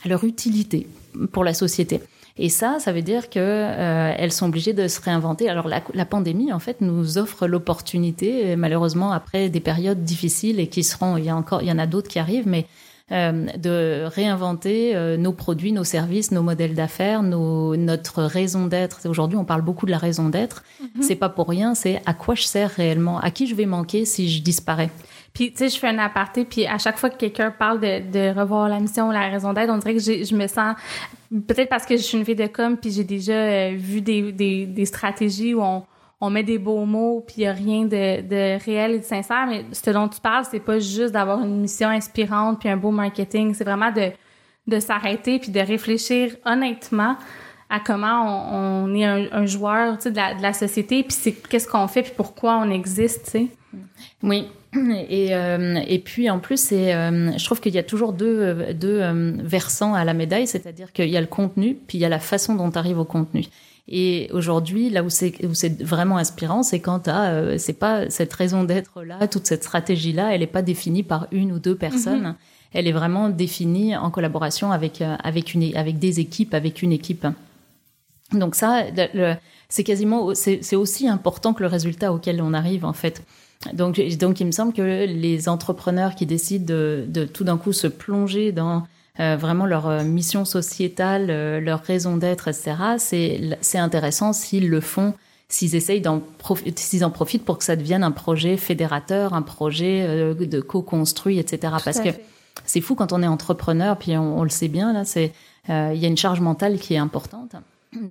[0.04, 0.86] à leur utilité
[1.32, 2.00] pour la société.
[2.40, 5.48] Et ça, ça veut dire que euh, elles sont obligées de se réinventer.
[5.48, 10.68] Alors la, la pandémie, en fait, nous offre l'opportunité, malheureusement après des périodes difficiles et
[10.68, 12.66] qui seront, il y a encore, il y en a d'autres qui arrivent, mais
[13.10, 19.08] de réinventer nos produits, nos services, nos modèles d'affaires, nos, notre raison d'être.
[19.08, 20.62] Aujourd'hui, on parle beaucoup de la raison d'être.
[20.82, 20.88] Mm-hmm.
[21.00, 21.74] C'est pas pour rien.
[21.74, 24.90] C'est à quoi je sers réellement, à qui je vais manquer si je disparais.
[25.38, 28.36] Puis, tu sais, je fais un aparté, puis à chaque fois que quelqu'un parle de,
[28.36, 30.74] revoir la mission ou la raison d'être, on dirait que je me sens,
[31.30, 34.84] peut-être parce que je suis une fille de com, puis j'ai déjà euh, vu des,
[34.84, 38.98] stratégies où on, met des beaux mots, puis il n'y a rien de, réel et
[38.98, 42.68] de sincère, mais ce dont tu parles, c'est pas juste d'avoir une mission inspirante, puis
[42.68, 47.16] un beau marketing, c'est vraiment de, s'arrêter, puis de réfléchir honnêtement
[47.70, 51.68] à comment on, est un, un joueur de la, de la société, puis c'est qu'est-ce
[51.68, 53.46] qu'on fait, puis pourquoi on existe, tu sais.
[54.20, 54.48] Oui,
[55.08, 59.00] et, euh, et puis en plus, euh, je trouve qu'il y a toujours deux, deux
[59.00, 62.08] euh, versants à la médaille, c'est-à-dire qu'il y a le contenu, puis il y a
[62.08, 63.46] la façon dont tu arrives au contenu.
[63.90, 65.32] Et aujourd'hui, là où c'est,
[65.82, 67.08] vraiment inspirant, c'est quand
[67.56, 71.26] c'est pas cette raison d'être là, toute cette stratégie là, elle n'est pas définie par
[71.32, 72.32] une ou deux personnes.
[72.32, 72.74] Mm-hmm.
[72.74, 77.26] Elle est vraiment définie en collaboration avec avec une avec des équipes, avec une équipe.
[78.32, 78.84] Donc ça,
[79.70, 83.22] c'est quasiment c'est aussi important que le résultat auquel on arrive en fait.
[83.72, 87.72] Donc, donc, il me semble que les entrepreneurs qui décident de, de tout d'un coup
[87.72, 88.84] se plonger dans
[89.20, 92.76] euh, vraiment leur euh, mission sociétale, euh, leur raison d'être, etc.,
[93.60, 95.12] c'est intéressant s'ils le font,
[95.48, 96.22] s'ils essayent d'en
[96.76, 101.74] s'ils en profitent pour que ça devienne un projet fédérateur, un projet de co-construit, etc.
[101.84, 102.10] Parce que
[102.64, 105.32] c'est fou quand on est entrepreneur, puis on, on le sait bien, là, c'est
[105.68, 107.56] il y a une charge mentale qui est importante.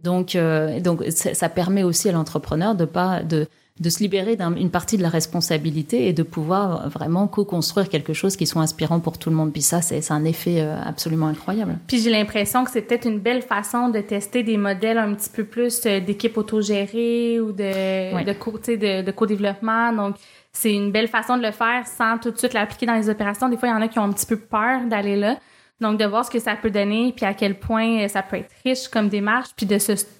[0.03, 0.37] Donc,
[0.81, 3.47] donc ça permet aussi à l'entrepreneur de pas de
[3.79, 8.35] de se libérer d'une partie de la responsabilité et de pouvoir vraiment co-construire quelque chose
[8.35, 9.53] qui soit inspirant pour tout le monde.
[9.53, 11.77] Puis ça, c'est un effet euh, absolument incroyable.
[11.87, 15.29] Puis j'ai l'impression que c'est peut-être une belle façon de tester des modèles un petit
[15.29, 19.93] peu plus euh, d'équipe autogérée ou de, de, de, de co-développement.
[19.93, 20.15] Donc,
[20.51, 23.47] c'est une belle façon de le faire sans tout de suite l'appliquer dans les opérations.
[23.47, 25.37] Des fois, il y en a qui ont un petit peu peur d'aller là.
[25.79, 28.37] Donc, de voir ce que ça peut donner, puis à quel point euh, ça peut
[28.37, 29.77] être riche comme démarche, puis de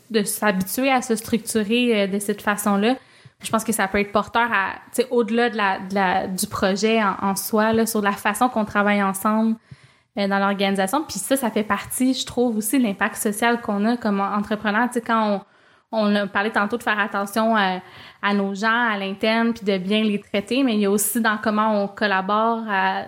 [0.09, 2.95] de s'habituer à se structurer de cette façon-là
[3.43, 4.75] je pense que ça peut être porteur à,
[5.11, 9.01] au-delà de la, de la, du projet en, soi, là, sur la façon qu'on travaille
[9.03, 9.55] ensemble
[10.17, 11.03] euh, dans l'organisation.
[11.03, 14.89] Puis ça, ça fait partie, je trouve, aussi de l'impact social qu'on a comme entrepreneur.
[14.91, 15.41] Tu quand
[15.91, 17.79] on, on a parlé tantôt de faire attention à,
[18.23, 21.21] à nos gens, à l'interne, puis de bien les traiter, mais il y a aussi
[21.21, 22.63] dans comment on collabore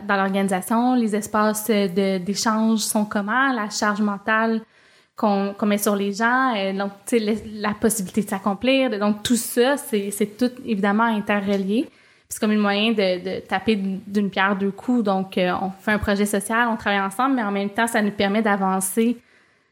[0.07, 4.61] dans l'organisation, les espaces d'échange sont comment, la charge mentale
[5.19, 7.19] qu'on met sur les gens, et donc tu
[7.55, 11.89] la possibilité de s'accomplir, donc tout ça c'est tout évidemment interrelié.
[12.29, 15.03] C'est comme un moyen de, de taper d'une pierre deux coups.
[15.03, 18.03] Donc euh, on fait un projet social, on travaille ensemble, mais en même temps ça
[18.03, 19.17] nous permet d'avancer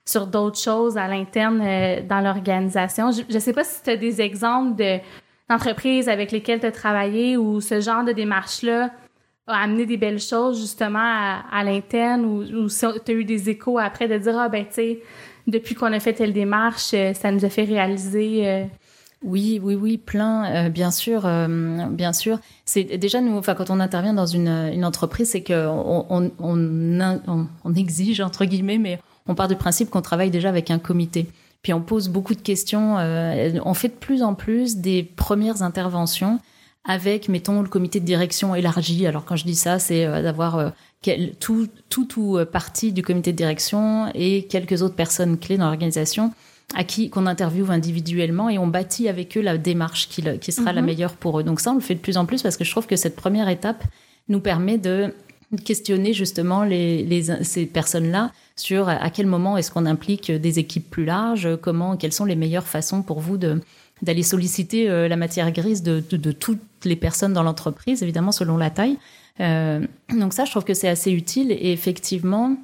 [0.06, 3.12] sur d'autres choses à l'interne euh, dans l'organisation.
[3.12, 4.98] Je, ne sais pas si tu as des exemples de
[5.50, 8.90] d'entreprises avec lesquelles tu as travaillé ou ce genre de démarche là
[9.48, 13.24] a amené des belles choses justement à, à l'interne ou, ou si tu as eu
[13.24, 15.00] des échos après de dire ah ben tu sais
[15.48, 18.48] depuis qu'on a fait telle démarche, euh, ça nous a fait réaliser.
[18.48, 18.64] Euh,
[19.24, 21.28] oui, oui, oui, plein, euh, bien sûr,
[21.90, 22.38] bien sûr.
[22.66, 27.48] C'est déjà nous, enfin, quand on intervient dans une, une entreprise, c'est qu'on on, on,
[27.64, 31.26] on, exige entre guillemets, mais on part du principe qu'on travaille déjà avec un comité.
[31.64, 32.98] Puis on pose beaucoup de questions.
[32.98, 36.40] on fait de plus en plus des premières interventions
[36.88, 39.06] avec, mettons, le comité de direction élargi.
[39.06, 40.74] Alors quand je dis ça, c'est d'avoir
[41.40, 45.66] tout, tout ou euh, partie du comité de direction et quelques autres personnes clés dans
[45.66, 46.34] l'organisation
[46.76, 50.74] à qui qu'on interviewe individuellement et on bâtit avec eux la démarche qui, qui sera
[50.74, 50.88] la mhm.
[50.88, 51.44] meilleure pour eux.
[51.44, 53.16] Donc ça, on le fait de plus en plus parce que je trouve que cette
[53.16, 53.84] première étape
[54.28, 55.14] nous permet de
[55.64, 60.90] questionner justement les, les ces personnes-là sur à quel moment est-ce qu'on implique des équipes
[60.90, 63.62] plus larges, comment, quelles sont les meilleures façons pour vous de
[64.02, 68.32] d'aller solliciter euh, la matière grise de, de, de toutes les personnes dans l'entreprise, évidemment
[68.32, 68.98] selon la taille,
[69.40, 71.52] euh, donc ça, je trouve que c'est assez utile.
[71.52, 72.56] Et effectivement,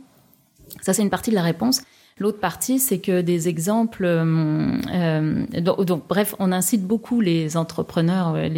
[0.81, 1.81] ça, c'est une partie de la réponse.
[2.19, 4.05] L'autre partie, c'est que des exemples.
[4.05, 8.49] Euh, euh donc, bref, on incite beaucoup les entrepreneurs euh,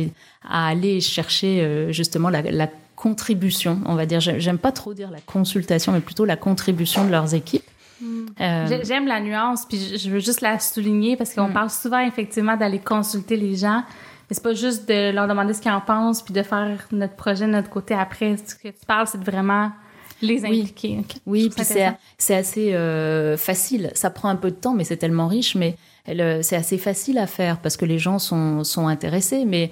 [0.47, 3.81] à aller chercher euh, justement la, la, contribution.
[3.87, 7.35] On va dire, j'aime pas trop dire la consultation, mais plutôt la contribution de leurs
[7.35, 7.69] équipes.
[8.01, 8.25] Hmm.
[8.83, 11.53] J'aime la nuance, puis je veux juste la souligner parce qu'on hmm.
[11.53, 13.83] parle souvent effectivement d'aller consulter les gens,
[14.29, 17.15] mais c'est pas juste de leur demander ce qu'ils en pensent puis de faire notre
[17.15, 18.35] projet de notre côté après.
[18.37, 19.71] Ce que tu parles, c'est de vraiment
[20.21, 21.01] les impliquer.
[21.25, 21.65] Oui, puis
[22.17, 23.91] c'est assez euh, facile.
[23.93, 25.55] Ça prend un peu de temps, mais c'est tellement riche.
[25.55, 29.45] Mais c'est assez facile à faire parce que les gens sont, sont intéressés.
[29.45, 29.71] Mais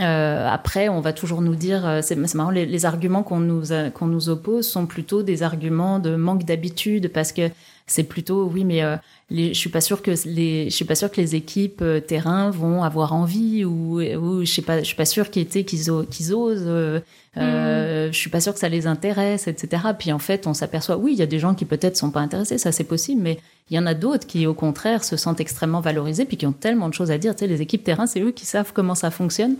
[0.00, 4.06] euh, après, on va toujours nous dire, euh, c'est marrant, les, arguments qu'on nous qu'on
[4.06, 7.50] nous oppose sont plutôt des arguments de manque d'habitude parce que
[7.86, 8.96] c'est plutôt oui, mais euh,
[9.30, 12.00] les, je suis pas sûr que les, je suis pas sûr que les équipes euh,
[12.00, 15.64] terrain vont avoir envie ou, ou je sais pas, je suis pas sûr qu'ils qu'ils
[15.64, 16.64] qu'ils osent.
[16.66, 17.00] Euh,
[17.36, 19.82] euh, Je suis pas sûr que ça les intéresse, etc.
[19.98, 22.20] Puis en fait, on s'aperçoit, oui, il y a des gens qui peut-être sont pas
[22.20, 23.38] intéressés, ça c'est possible, mais
[23.70, 26.52] il y en a d'autres qui, au contraire, se sentent extrêmement valorisés, puis qui ont
[26.52, 27.34] tellement de choses à dire.
[27.34, 29.56] Tu sais, les équipes terrain, c'est eux qui savent comment ça fonctionne.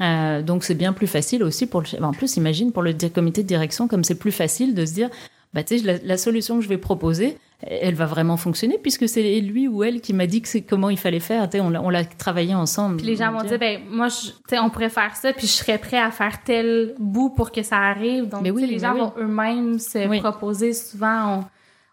[0.00, 2.02] Euh, donc c'est bien plus facile aussi pour le.
[2.02, 5.10] En plus, imagine pour le comité de direction, comme c'est plus facile de se dire,
[5.54, 9.08] bah tu sais, la, la, solution que je vais proposer, elle va vraiment fonctionner puisque
[9.08, 11.48] c'est lui ou elle qui m'a dit que c'est comment il fallait faire.
[11.50, 12.98] Tu sais, on l'a travaillé ensemble.
[12.98, 15.52] Puis les gens vont dire, ben moi, tu sais, on pourrait faire ça, puis je
[15.52, 18.28] serais prêt à faire tel bout pour que ça arrive.
[18.28, 20.72] Donc, mais oui, les gens vont eux-mêmes se proposer.
[20.72, 21.44] Souvent,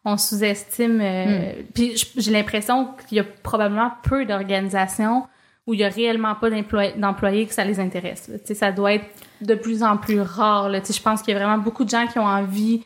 [0.05, 1.01] on, on sous-estime.
[1.01, 1.65] Euh, hmm.
[1.73, 5.23] Puis j'ai l'impression qu'il y a probablement peu d'organisations
[5.67, 8.30] où il y a réellement pas d'employés que ça les intéresse.
[8.32, 9.06] Tu sais, ça doit être
[9.41, 10.69] de plus en plus rare.
[10.69, 10.80] Là.
[10.80, 12.84] Tu sais, je pense qu'il y a vraiment beaucoup de gens qui ont envie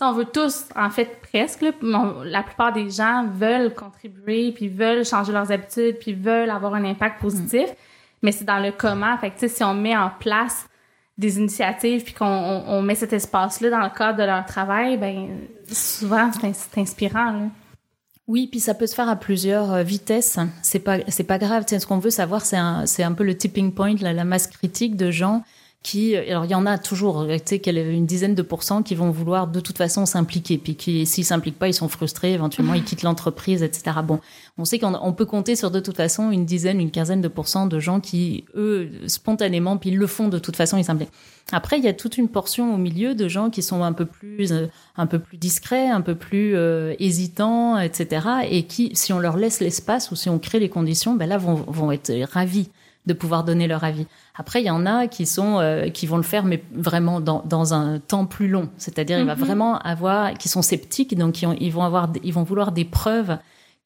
[0.00, 5.32] on veut tous, en fait, presque, la plupart des gens veulent contribuer, puis veulent changer
[5.32, 7.74] leurs habitudes, puis veulent avoir un impact positif, mm.
[8.22, 9.16] mais c'est dans le comment.
[9.18, 10.66] Fait que, si on met en place
[11.18, 15.28] des initiatives, puis qu'on on, met cet espace-là dans le cadre de leur travail, ben
[15.70, 17.50] souvent, c'est inspirant.
[18.30, 20.38] Oui, puis ça peut se faire à plusieurs euh, vitesses.
[20.62, 21.64] C'est pas, c'est pas grave.
[21.66, 24.94] ce qu'on veut savoir, c'est un, c'est un peu le tipping point, la masse critique
[24.94, 25.42] de gens
[25.82, 29.10] qui, alors il y en a toujours, tu sais, une dizaine de pourcents qui vont
[29.10, 32.84] vouloir de toute façon s'impliquer, puis qui, s'ils s'impliquent pas, ils sont frustrés, éventuellement ils
[32.84, 33.96] quittent l'entreprise, etc.
[34.04, 34.20] Bon,
[34.58, 37.66] on sait qu'on peut compter sur de toute façon une dizaine, une quinzaine de pourcents
[37.66, 41.12] de gens qui, eux, spontanément, puis ils le font de toute façon, ils s'impliquent.
[41.50, 44.04] Après, il y a toute une portion au milieu de gens qui sont un peu
[44.04, 44.66] plus, euh,
[44.96, 48.26] un peu plus discrets, un peu plus euh, hésitants, etc.
[48.50, 51.38] Et qui, si on leur laisse l'espace ou si on crée les conditions, ben là,
[51.38, 52.68] vont, vont être ravis
[53.06, 54.06] de pouvoir donner leur avis.
[54.34, 57.42] Après, il y en a qui sont euh, qui vont le faire, mais vraiment dans,
[57.46, 58.68] dans un temps plus long.
[58.76, 59.44] C'est-à-dire, il va mhm.
[59.44, 63.38] vraiment avoir qui sont sceptiques, donc qui ils vont avoir ils vont vouloir des preuves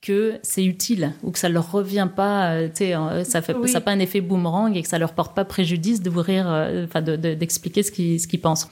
[0.02, 3.92] que c'est utile ou que ça leur revient pas, euh, euh, ça fait ça pas
[3.92, 6.46] un effet boomerang et que ça leur porte pas préjudice d'ouvrir,
[6.84, 8.68] enfin d'expliquer ce qu'ils ce qu'ils pensent.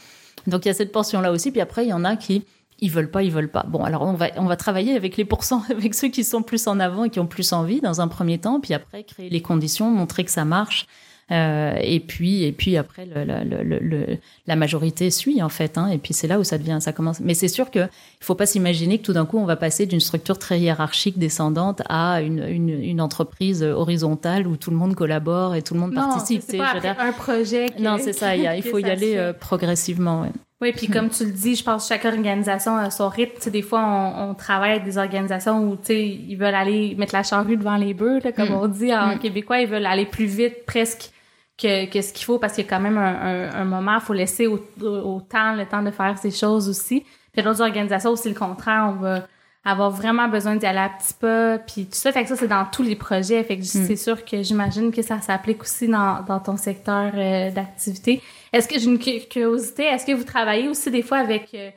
[0.46, 1.52] Donc il y a cette portion là aussi.
[1.52, 2.44] Puis après, il y en a qui
[2.82, 3.64] ils veulent pas, ils veulent pas.
[3.66, 6.66] Bon, alors on va on va travailler avec les pourcents, avec ceux qui sont plus
[6.66, 9.40] en avant et qui ont plus envie dans un premier temps, puis après créer les
[9.40, 10.86] conditions, montrer que ça marche.
[11.30, 14.18] Euh, et puis et puis après le, le, le,
[14.48, 17.20] la majorité suit en fait hein, et puis c'est là où ça devient ça commence
[17.20, 19.86] mais c'est sûr que il faut pas s'imaginer que tout d'un coup on va passer
[19.86, 24.96] d'une structure très hiérarchique descendante à une, une, une, entreprise horizontale où tout le monde
[24.96, 28.42] collabore et tout le monde non, participe c'est pas un projet non c'est ça il,
[28.56, 30.32] il faut y aller euh, progressivement ouais.
[30.62, 33.34] Oui, puis comme tu le dis, je pense que chaque organisation a son rythme.
[33.40, 37.24] sais, des fois, on, on, travaille avec des organisations où ils veulent aller mettre la
[37.24, 38.54] charrue devant les bœufs, comme mm.
[38.54, 39.18] on dit en mm.
[39.18, 39.58] québécois.
[39.58, 41.10] Ils veulent aller plus vite presque
[41.58, 44.02] que, que ce qu'il faut parce qu'il y a quand même un, un, moment, il
[44.02, 47.04] faut laisser au, au, temps le temps de faire ces choses aussi.
[47.32, 48.86] Puis d'autres organisations, c'est le contraire.
[48.88, 49.26] On va
[49.64, 52.10] avoir vraiment besoin d'y aller à petits pas, puis tout ça.
[52.10, 53.42] Fait que ça, c'est dans tous les projets.
[53.44, 53.86] Fait que mm.
[53.86, 58.20] c'est sûr que j'imagine que ça s'applique aussi dans, dans ton secteur euh, d'activité.
[58.52, 59.84] Est-ce que j'ai une curiosité?
[59.84, 61.70] Est-ce que vous travaillez aussi des fois avec euh,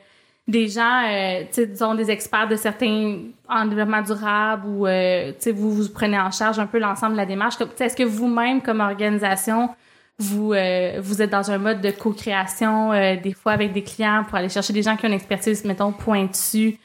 [0.48, 3.18] des gens, euh, disons des experts de certains
[3.48, 7.26] en développement durable ou euh, vous vous prenez en charge un peu l'ensemble de la
[7.26, 7.56] démarche?
[7.78, 9.70] Est-ce que vous-même, comme organisation,
[10.18, 14.36] vous euh, vous êtes dans un mode de co-création des fois avec des clients pour
[14.36, 16.78] aller chercher des gens qui ont une expertise, mettons, pointue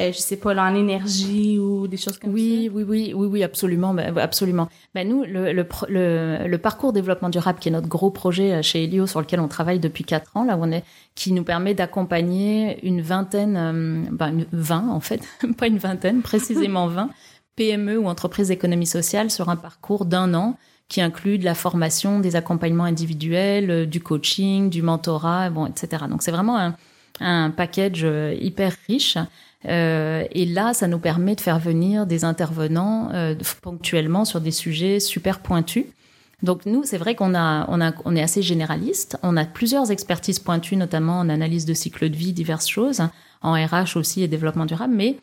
[0.00, 2.72] euh, je sais pas, en énergie ou des choses comme oui, ça?
[2.74, 4.68] Oui, oui, oui, oui, absolument, ben, absolument.
[4.92, 8.62] Ben nous, le, le, le, le, parcours développement durable, qui est notre gros projet euh,
[8.62, 10.82] chez Elio, sur lequel on travaille depuis quatre ans, là où on est,
[11.14, 15.22] qui nous permet d'accompagner une vingtaine, euh, ben une, 20 en fait,
[15.58, 17.10] pas une vingtaine, précisément 20
[17.56, 22.18] PME ou entreprises d'économie sociale sur un parcours d'un an qui inclut de la formation,
[22.18, 26.06] des accompagnements individuels, euh, du coaching, du mentorat, bon, etc.
[26.10, 26.74] Donc c'est vraiment un,
[27.20, 28.04] un package
[28.40, 29.18] hyper riche
[29.66, 34.50] euh, et là, ça nous permet de faire venir des intervenants euh, ponctuellement sur des
[34.50, 35.86] sujets super pointus.
[36.42, 39.16] Donc nous, c'est vrai qu'on a, on a, on est assez généraliste.
[39.22, 43.00] On a plusieurs expertises pointues, notamment en analyse de cycle de vie, diverses choses,
[43.40, 44.94] en RH aussi et développement durable.
[44.94, 45.16] Mais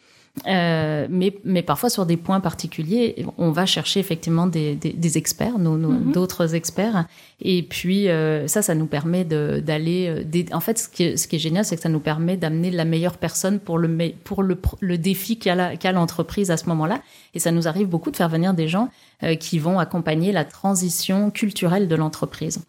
[0.47, 5.17] euh, mais, mais parfois sur des points particuliers, on va chercher effectivement des, des, des
[5.17, 6.13] experts, nos, mhm.
[6.13, 7.05] d'autres experts.
[7.41, 10.07] Et puis euh, ça, ça nous permet d'aller.
[10.07, 12.37] Euh, en fait, ce qui est, ce qui est génial, c'est que ça nous permet
[12.37, 17.01] d'amener la meilleure personne pour le pour le, le défi qu'a l'entreprise à ce moment-là.
[17.33, 18.89] Et ça nous arrive beaucoup de faire venir des gens
[19.23, 22.63] euh, qui vont accompagner la transition culturelle de l'entreprise.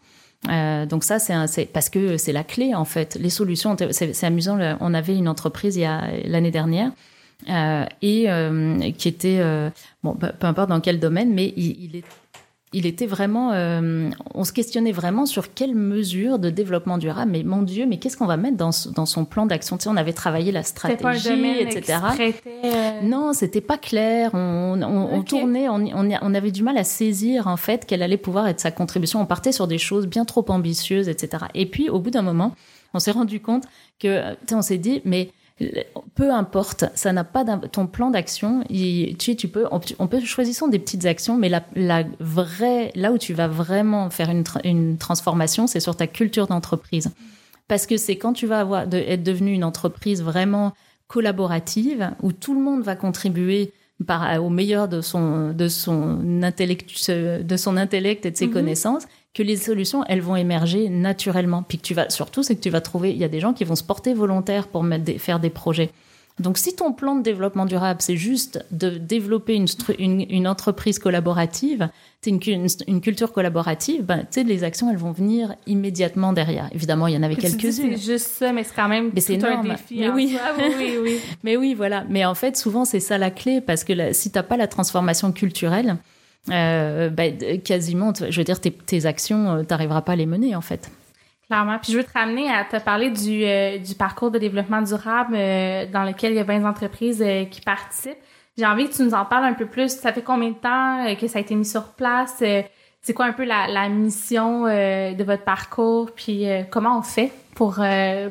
[0.51, 3.17] Euh, donc ça, c'est parce que c'est la clé en fait.
[3.21, 4.59] Les solutions, c'est amusant.
[4.81, 6.91] On avait une entreprise il y a l'année dernière
[7.49, 9.71] euh, et euh, qui était euh,
[10.03, 12.05] bon peu, importe dans quel domaine mais il, il, est
[12.75, 13.51] il était vraiment,
[14.33, 17.31] on se questionnait vraiment sur quelles mesures de développement durable.
[17.31, 19.77] Mais mon Dieu, mais qu'est-ce qu'on va mettre dans, dans son plan d'action?
[19.77, 21.99] Tu sais, on avait travaillé la stratégie, pas un etc.
[23.03, 24.31] Non, c'était pas clair.
[24.33, 28.17] On, on, on tournait, on, on, avait du mal à saisir en fait quelle allait
[28.17, 29.21] pouvoir être sa contribution.
[29.21, 31.45] On partait sur des choses bien trop ambitieuses, etc.
[31.53, 32.55] Et puis, au bout d'un moment,
[32.95, 33.65] on s'est rendu compte
[33.99, 35.31] que, tu sais, on s'est dit, mais
[36.15, 38.65] peu importe, ça n'a pas ton plan d'action.
[38.69, 43.35] Tu, tu peux, on, peut choisir des petites actions, mais la, vraie, là où tu
[43.35, 44.31] vas vraiment faire
[44.65, 47.11] une, transformation, c'est sur ta culture d'entreprise,
[47.69, 50.73] parce que c'est quand tu vas être devenu une entreprise vraiment
[51.09, 53.73] collaborative où tout le monde va contribuer
[54.07, 58.53] par, au meilleur de son de son intellect de son intellect et de ses mhm.
[58.53, 61.63] connaissances que les solutions, elles vont émerger naturellement.
[61.63, 63.55] Puis que tu vas, surtout, c'est que tu vas trouver, il y a des gens
[63.55, 65.91] qui vont se porter volontaires pour mettre faire des projets.
[66.41, 69.67] Donc, si ton plan de développement durable, c'est juste de développer une,
[69.99, 71.91] une, une entreprise collaborative,
[72.27, 72.41] une,
[72.87, 76.71] une, culture collaborative, ben, les actions, elles vont venir immédiatement derrière.
[76.73, 77.73] Évidemment, il y en avait quelques-unes.
[77.73, 79.99] C'est juste ça, mais c'est quand même mais tout un défi.
[80.01, 80.39] Mais oui.
[80.79, 82.05] oui, oui, mais oui, voilà.
[82.09, 84.69] Mais en fait, souvent, c'est ça la clé, parce que si tu n'as pas la
[84.69, 85.97] transformation culturelle,
[86.51, 90.27] euh, ben, quasiment, je veux dire, tes, tes actions, euh, tu n'arriveras pas à les
[90.27, 90.91] mener, en fait.
[91.83, 95.33] Puis je veux te ramener à te parler du, euh, du parcours de développement durable
[95.93, 98.19] dans lequel il y a 20 entreprises qui participent.
[98.57, 99.91] J'ai envie que tu nous en parles un peu plus.
[99.91, 102.43] Ça fait combien de temps que ça a été mis sur place?
[103.05, 106.11] c'est quoi un peu la, la mission de votre parcours?
[106.15, 107.81] Puis comment on fait pour,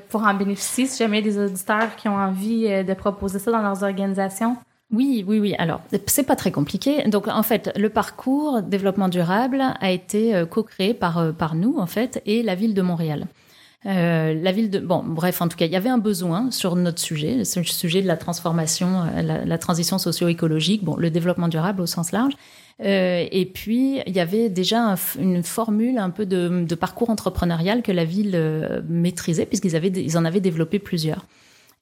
[0.10, 3.40] pour en bénéficier si jamais il y a des auditeurs qui ont envie de proposer
[3.40, 4.58] ça dans leurs organisations?
[4.92, 5.56] Oui, oui, oui.
[5.58, 7.04] Alors, c'est pas très compliqué.
[7.08, 11.78] Donc, en fait, le parcours développement durable a été euh, co-créé par euh, par nous,
[11.78, 13.28] en fait, et la ville de Montréal.
[13.88, 16.76] Euh, la ville de bon, bref, en tout cas, il y avait un besoin sur
[16.76, 21.82] notre sujet, le sujet de la transformation, euh, la, transition socio-écologique, bon, le développement durable
[21.82, 22.34] au sens large.
[22.84, 27.82] Euh, et puis, il y avait déjà une formule un peu de, de, parcours entrepreneurial
[27.82, 31.26] que la ville maîtrisait, puisqu'ils avaient, ils en avaient développé plusieurs.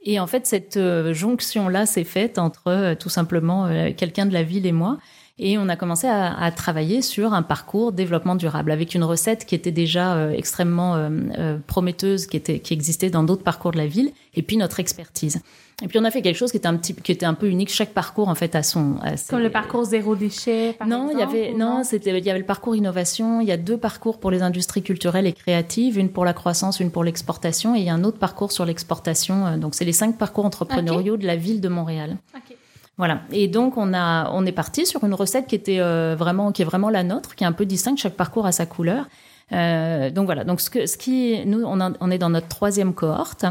[0.02, 4.34] Et en fait, cette euh, jonction-là s'est faite entre euh, tout simplement euh, quelqu'un de
[4.34, 4.98] la ville et moi.
[5.42, 9.46] Et on a commencé à, à, travailler sur un parcours développement durable avec une recette
[9.46, 13.78] qui était déjà euh, extrêmement euh, prometteuse, qui était qui existait dans d'autres parcours de
[13.78, 15.42] la ville, et puis notre expertise.
[15.82, 17.48] Et puis on a fait quelque chose qui était un petit, qui était un peu
[17.48, 17.70] unique.
[17.70, 18.96] Chaque parcours en fait a son.
[19.30, 20.74] Comme le parcours zéro déchet.
[20.74, 23.39] Par non, il y avait non, c'était il y avait le parcours innovation.
[23.39, 26.80] Il y a deux parcours pour les industries culturelles et créatives, une pour la croissance,
[26.80, 29.58] une pour l'exportation, et il y a un autre parcours sur l'exportation.
[29.58, 32.18] Donc c'est les cinq parcours entrepreneuriaux de la ville de Montréal.
[32.36, 32.58] Okay.
[32.98, 33.22] Voilà.
[33.32, 36.62] Et donc on a, on est parti sur une recette qui était euh, vraiment, qui
[36.62, 38.00] est vraiment la nôtre, qui est un peu distincte.
[38.00, 39.08] Chaque parcours a sa couleur.
[39.54, 40.44] Euh, donc voilà.
[40.44, 43.46] Donc ce que, ce qui, nous, on, on est dans notre troisième cohorte.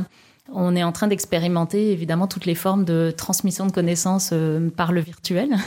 [0.52, 4.92] On est en train d'expérimenter évidemment toutes les formes de transmission de connaissances euh, par
[4.92, 5.50] le virtuel.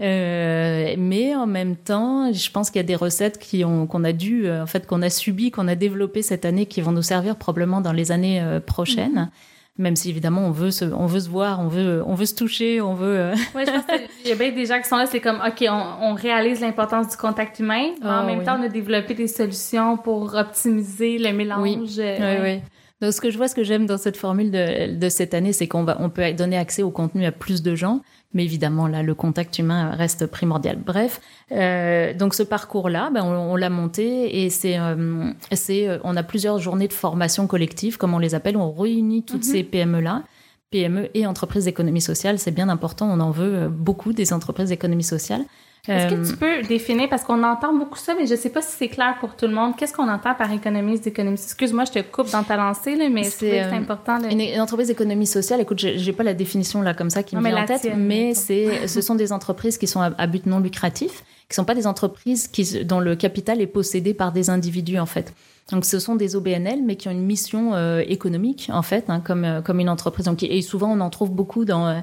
[0.00, 4.04] Euh, mais en même temps, je pense qu'il y a des recettes qui ont qu'on
[4.04, 6.92] a dû, euh, en fait, qu'on a subi, qu'on a développé cette année, qui vont
[6.92, 9.22] nous servir probablement dans les années prochaines.
[9.24, 12.26] Mm-hmm même si évidemment on veut se, on veut se voir, on veut, on veut
[12.26, 13.30] se toucher, on veut.
[13.54, 15.64] Ouais, je pense qu'il y a bien des gens qui sont là, c'est comme, ok,
[15.70, 19.14] on, on réalise l'importance du contact humain, mais en oh, même temps on a développé
[19.14, 21.62] des solutions pour optimiser le mélange.
[21.62, 22.60] Oui, euh, oui, oui.
[23.00, 25.52] Donc ce que je vois, ce que j'aime dans cette formule de, de cette année,
[25.52, 28.00] c'est qu'on va, on peut donner accès au contenu à plus de gens,
[28.34, 30.78] mais évidemment, là, le contact humain reste primordial.
[30.84, 31.20] Bref,
[31.52, 36.16] euh, donc ce parcours-là, ben, on, on l'a monté et c'est, euh, c'est, euh, on
[36.16, 39.52] a plusieurs journées de formation collective, comme on les appelle, où on réunit toutes mhm.
[39.52, 40.24] ces PME-là.
[40.70, 44.68] PME et entreprises d'économie sociale, c'est bien important, on en veut euh, beaucoup des entreprises
[44.68, 45.44] d'économie sociale.
[45.86, 48.76] Est-ce que tu peux définir, parce qu'on entend beaucoup ça, mais je sais pas si
[48.76, 51.38] c'est clair pour tout le monde, qu'est-ce qu'on entend par économie d'économie?
[51.42, 54.18] Excuse-moi, je te coupe dans ta lancée, là, mais c'est euh, important.
[54.28, 57.62] Une, entreprise d'économie sociale, écoute, j'ai pas la définition là comme ça qui me vient
[57.62, 61.54] en tête, mais c'est, ce sont des entreprises qui sont à, but non lucratif, qui
[61.54, 65.32] sont pas des entreprises qui, dont le capital est possédé par des individus en fait.
[65.70, 69.20] Donc ce sont des OBNL, mais qui ont une mission euh, économique en fait, hein,
[69.20, 70.26] comme euh, comme une entreprise.
[70.26, 72.00] Donc, et souvent on en trouve beaucoup dans euh,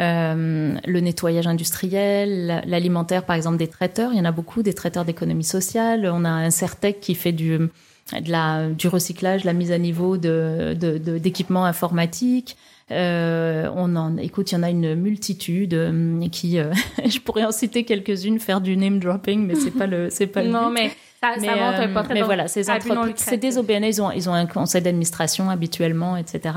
[0.00, 4.12] euh, le nettoyage industriel, l'alimentaire, par exemple, des traiteurs.
[4.12, 6.10] Il y en a beaucoup, des traiteurs d'économie sociale.
[6.12, 10.16] On a un Certec qui fait du, de la, du recyclage, la mise à niveau
[10.16, 10.74] de,
[11.18, 12.56] d'équipements de, informatiques.
[12.90, 16.72] Euh, on en, écoute, il y en a une multitude euh, qui, euh,
[17.04, 20.42] je pourrais en citer quelques-unes, faire du name dropping, mais c'est pas le, c'est pas
[20.42, 20.50] le.
[20.50, 20.90] Non, mais
[21.22, 22.14] ça, mais, ça un portrait.
[22.14, 26.16] Mais voilà, ces entreprises, c'est des OBN, ils ont, ils ont un conseil d'administration habituellement,
[26.16, 26.54] etc.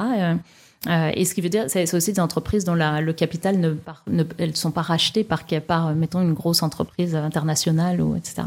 [0.88, 3.76] Euh, et ce qui veut dire, c'est aussi des entreprises dont la, le capital ne,
[4.08, 8.44] ne elles sont pas rachetées par, par, mettons, une grosse entreprise internationale ou etc.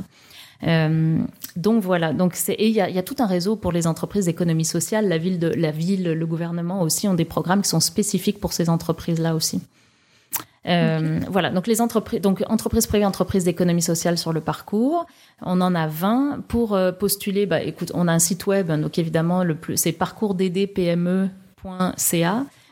[0.67, 1.19] Euh,
[1.57, 2.13] donc voilà.
[2.13, 4.65] Donc c'est et il y a, y a, tout un réseau pour les entreprises d'économie
[4.65, 5.09] sociale.
[5.09, 8.53] La ville de la ville, le gouvernement aussi ont des programmes qui sont spécifiques pour
[8.53, 9.63] ces entreprises là aussi.
[10.67, 15.07] Euh, Voilà, donc les entreprises, donc entreprises privées, entreprises d'économie sociale sur le parcours,
[15.41, 17.47] on en a 20 pour postuler.
[17.47, 19.93] Bah, écoute, on a un site web, donc évidemment le plus, c'est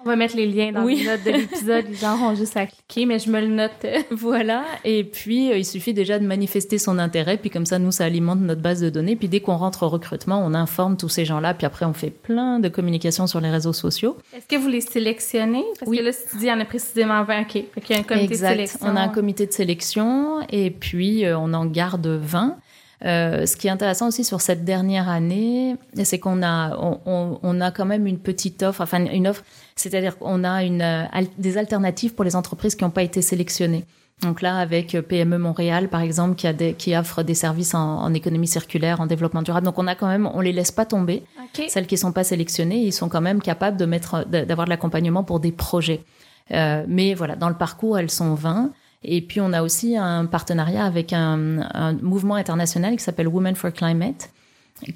[0.05, 1.87] On va mettre les liens dans les notes de l'épisode.
[1.89, 3.87] Les gens ont juste à cliquer, mais je me le note.
[4.11, 4.65] voilà.
[4.85, 7.39] Et puis, euh, il suffit déjà de manifester son intérêt.
[7.39, 9.17] Puis comme ça, nous, ça alimente notre base de données.
[9.17, 11.55] Puis dès qu'on rentre au recrutement, on informe tous ces gens-là.
[11.55, 14.19] Puis après, on fait plein de communications sur les réseaux sociaux.
[14.37, 15.65] Est-ce que vous les sélectionnez?
[15.81, 17.41] Parce que là, si tu dis, il y en a précisément 20.
[17.41, 17.55] OK.
[17.55, 18.51] il y a un comité exact.
[18.51, 18.79] de sélection.
[18.83, 20.41] On a un comité de sélection.
[20.51, 22.59] Et puis, euh, on en garde 20.
[23.05, 27.61] Euh, ce qui est intéressant aussi sur cette dernière année, c'est qu'on a, on, on,
[27.61, 29.43] a quand même une petite offre, enfin une offre,
[29.77, 31.05] c'est-à-dire qu'on a une, euh,
[31.37, 33.85] des alternatives pour les entreprises qui n'ont pas été sélectionnées.
[34.23, 37.99] Donc là, avec PME Montréal, par exemple, qui, a des, qui offre des services en,
[38.03, 39.67] en, économie circulaire, en développement durable.
[39.67, 41.25] Donc on a quand même, on les laisse pas tomber.
[41.51, 41.69] Okay.
[41.69, 45.25] Celles qui sont pas sélectionnées, ils sont quand même capables de mettre, d'avoir de l'accompagnement
[45.25, 46.05] pour des projets.
[46.53, 48.71] Euh, mais voilà, dans le parcours, elles sont 20.
[49.05, 53.73] Et puis on a aussi un partenariat avec un, mouvement international qui s'appelle Women for
[53.73, 54.31] Climate,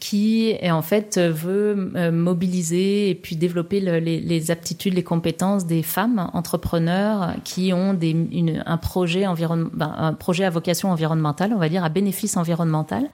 [0.01, 5.83] qui en fait veut euh, mobiliser et puis développer le, les, aptitudes, les compétences des
[5.83, 8.29] femmes entrepreneurs qui ont ben,
[8.67, 13.09] un projet à vocation environnementale, on va dire à bénéfice environnemental.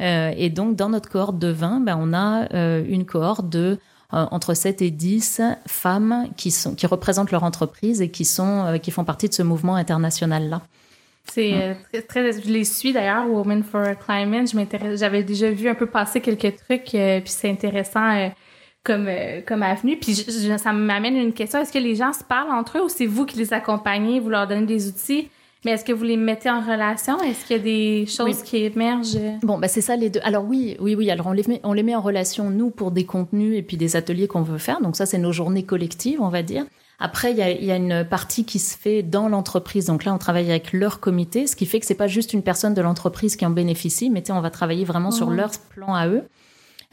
[0.00, 3.78] Euh, et donc dans notre cohorte de 20, ben, on a euh, une cohorte de
[4.10, 8.78] entre 7 et 10 femmes qui, sont, qui représentent leur entreprise et qui, sont, euh,
[8.78, 10.62] qui font partie de ce mouvement international-là.
[11.30, 14.50] C'est euh, très, très, je les suis d'ailleurs, Women for Climate.
[14.50, 18.28] Je m'intéresse, j'avais déjà vu un peu passer quelques trucs, euh, puis c'est intéressant euh,
[18.82, 19.08] comme
[19.46, 19.98] comme avenue.
[19.98, 22.84] Puis je, je, ça m'amène une question est-ce que les gens se parlent entre eux
[22.84, 25.28] ou c'est vous qui les accompagnez, vous leur donnez des outils?
[25.64, 27.20] Mais est-ce que vous les mettez en relation?
[27.22, 28.42] Est-ce qu'il y a des choses oui.
[28.44, 29.18] qui émergent?
[29.42, 30.20] Bon, bah c'est ça les deux.
[30.22, 31.10] Alors oui, oui, oui.
[31.10, 33.76] Alors on les, met, on les met en relation, nous, pour des contenus et puis
[33.76, 34.80] des ateliers qu'on veut faire.
[34.80, 36.64] Donc ça, c'est nos journées collectives, on va dire.
[37.00, 39.86] Après, il y a, il y a une partie qui se fait dans l'entreprise.
[39.86, 42.42] Donc là, on travaille avec leur comité, ce qui fait que c'est pas juste une
[42.42, 45.12] personne de l'entreprise qui en bénéficie, mais on va travailler vraiment mmh.
[45.12, 46.24] sur leur plan à eux.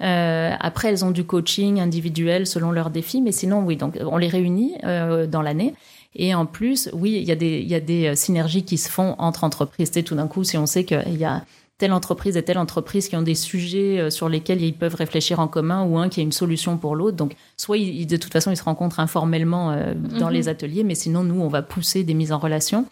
[0.02, 4.18] Euh, après, elles ont du coaching individuel selon leurs défis, mais sinon, oui, donc on
[4.18, 5.74] les réunit euh, dans l'année.
[6.16, 8.90] Et en plus, oui, il y a des, il y a des synergies qui se
[8.90, 9.92] font entre entreprises.
[9.92, 11.44] Tu sais, tout d'un coup, si on sait qu'il y a
[11.78, 15.48] telle entreprise et telle entreprise qui ont des sujets sur lesquels ils peuvent réfléchir en
[15.48, 17.18] commun ou un qui a une solution pour l'autre.
[17.18, 20.32] Donc, soit ils, de toute façon, ils se rencontrent informellement euh, dans mm -hmm.
[20.32, 22.86] les ateliers, mais sinon, nous, on va pousser des mises en relation.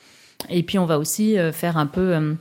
[0.50, 2.34] Et puis, on va aussi euh, faire un peu euh,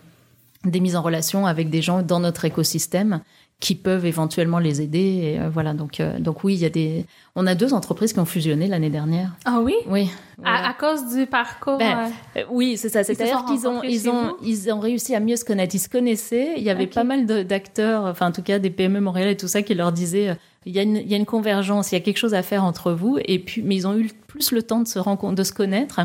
[0.64, 3.20] des mises en relation avec des gens dans notre écosystème
[3.62, 4.98] qui peuvent éventuellement les aider.
[5.22, 7.06] Et euh, voilà, donc, euh, donc oui, il y a des.
[7.36, 9.30] On a deux entreprises qui ont fusionné l'année dernière.
[9.44, 9.74] Ah oui?
[9.86, 10.10] Oui.
[10.36, 10.66] Voilà.
[10.66, 11.78] À, à, cause du parcours.
[11.78, 12.42] Ben, euh...
[12.50, 13.04] oui, c'est ça.
[13.04, 15.76] C'est-à-dire qu'ils ont, ils ont, ils ont réussi à mieux se connaître.
[15.76, 16.54] Ils se connaissaient.
[16.56, 16.94] Il y avait okay.
[16.94, 19.92] pas mal d'acteurs, enfin en tout cas des PME Montréal et tout ça, qui leur
[19.92, 20.36] disaient.
[20.66, 22.42] Il y, a une, il y a une convergence, il y a quelque chose à
[22.42, 25.34] faire entre vous, et puis, mais ils ont eu plus le temps de se rencontrer,
[25.34, 26.00] de se connaître.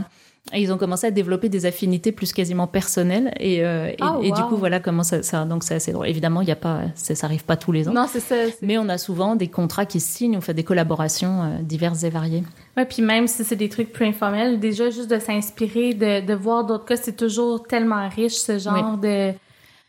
[0.54, 4.22] Et ils ont commencé à développer des affinités plus quasiment personnelles et, euh, et, oh,
[4.24, 6.08] et du coup voilà comment ça, ça donc c'est assez drôle.
[6.08, 7.94] Évidemment il y a pas ça arrive pas tous les ans.
[7.94, 8.36] Non c'est ça.
[8.62, 12.04] Mais on a souvent des contrats qui se signent, on fait des collaborations euh, diverses
[12.04, 12.44] et variées.
[12.78, 16.34] Ouais puis même si c'est des trucs plus informels, déjà juste de s'inspirer, de, de
[16.34, 19.10] voir d'autres cas, c'est toujours tellement riche ce genre oui.
[19.10, 19.34] de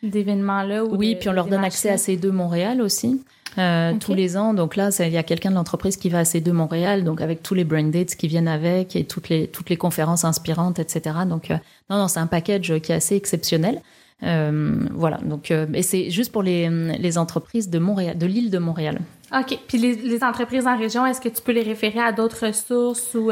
[0.02, 0.84] d'événements là.
[0.84, 3.22] Oui de, puis on leur donne accès à C2 Montréal aussi.
[3.58, 3.98] Euh, okay.
[3.98, 4.54] tous les ans.
[4.54, 7.42] Donc là, il y a quelqu'un de l'entreprise qui va à C2 Montréal, donc avec
[7.42, 11.16] tous les brain dates qui viennent avec et toutes les toutes les conférences inspirantes, etc.
[11.26, 11.56] Donc euh,
[11.90, 13.80] non, non, c'est un package qui est assez exceptionnel.
[14.22, 15.18] Euh, voilà.
[15.18, 19.00] Donc et c'est juste pour les les entreprises de Montréal, de l'île de Montréal.
[19.36, 19.58] Ok.
[19.66, 23.14] Puis les, les entreprises en région, est-ce que tu peux les référer à d'autres ressources
[23.14, 23.30] ou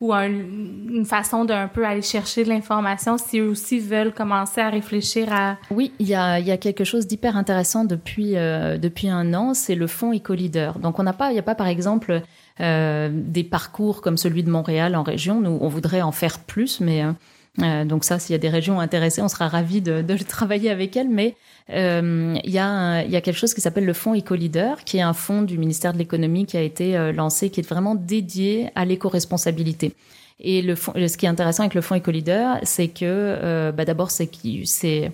[0.00, 4.60] ou un, une façon d'un peu aller chercher de l'information si eux aussi veulent commencer
[4.60, 5.56] à réfléchir à...
[5.70, 9.54] Oui, il y a, y a quelque chose d'hyper intéressant depuis, euh, depuis un an,
[9.54, 10.72] c'est le fonds EcoLeader.
[10.80, 12.22] Donc on n'a pas, il n'y a pas par exemple
[12.60, 16.80] euh, des parcours comme celui de Montréal en région, nous on voudrait en faire plus,
[16.80, 17.04] mais...
[17.04, 17.12] Euh,
[17.58, 20.96] donc ça, s'il y a des régions intéressées, on sera ravis de, de travailler avec
[20.96, 21.08] elles.
[21.08, 21.36] Mais
[21.70, 25.02] euh, il, y a y a quelque chose qui s'appelle le fonds EcoLeader, qui est
[25.02, 28.70] un fonds du ministère de l'économie qui a été euh, lancé, qui est vraiment dédié
[28.74, 29.94] à l'éco-responsabilité.
[30.40, 33.84] Et le fond, ce qui est intéressant avec le fonds EcoLeader, c'est que euh, bah
[33.84, 34.28] d'abord c'est
[34.64, 35.12] c'est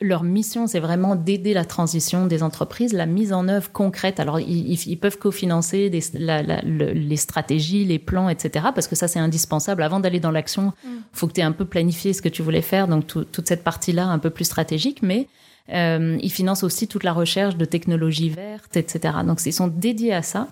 [0.00, 4.20] leur mission, c'est vraiment d'aider la transition des entreprises, la mise en œuvre concrète.
[4.20, 8.66] Alors, ils, ils peuvent cofinancer des, la, la, le, les stratégies, les plans, etc.
[8.74, 9.82] Parce que ça, c'est indispensable.
[9.82, 11.02] Avant d'aller dans l'action, il mm.
[11.12, 12.88] faut que tu aies un peu planifié ce que tu voulais faire.
[12.88, 15.02] Donc, tout, toute cette partie-là, un peu plus stratégique.
[15.02, 15.28] Mais
[15.72, 19.14] euh, ils financent aussi toute la recherche de technologies vertes, etc.
[19.26, 20.48] Donc, ils sont dédiés à ça.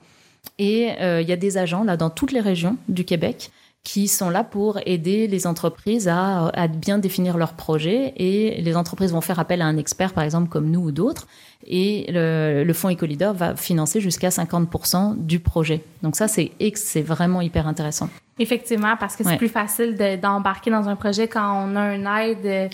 [0.59, 3.51] Et euh, il y a des agents, là, dans toutes les régions du Québec,
[3.85, 8.77] qui sont là pour aider les entreprises à, à, bien définir leurs projets et les
[8.77, 11.27] entreprises vont faire appel à un expert, par exemple comme nous ou d'autres,
[11.67, 15.83] et le, le fonds EcoLeader va financer jusqu'à 50% du projet.
[16.03, 18.09] Donc ça, c'est c'est vraiment hyper intéressant.
[18.39, 22.71] Effectivement, parce que c'est plus facile d'embarquer dans un projet quand on a une aide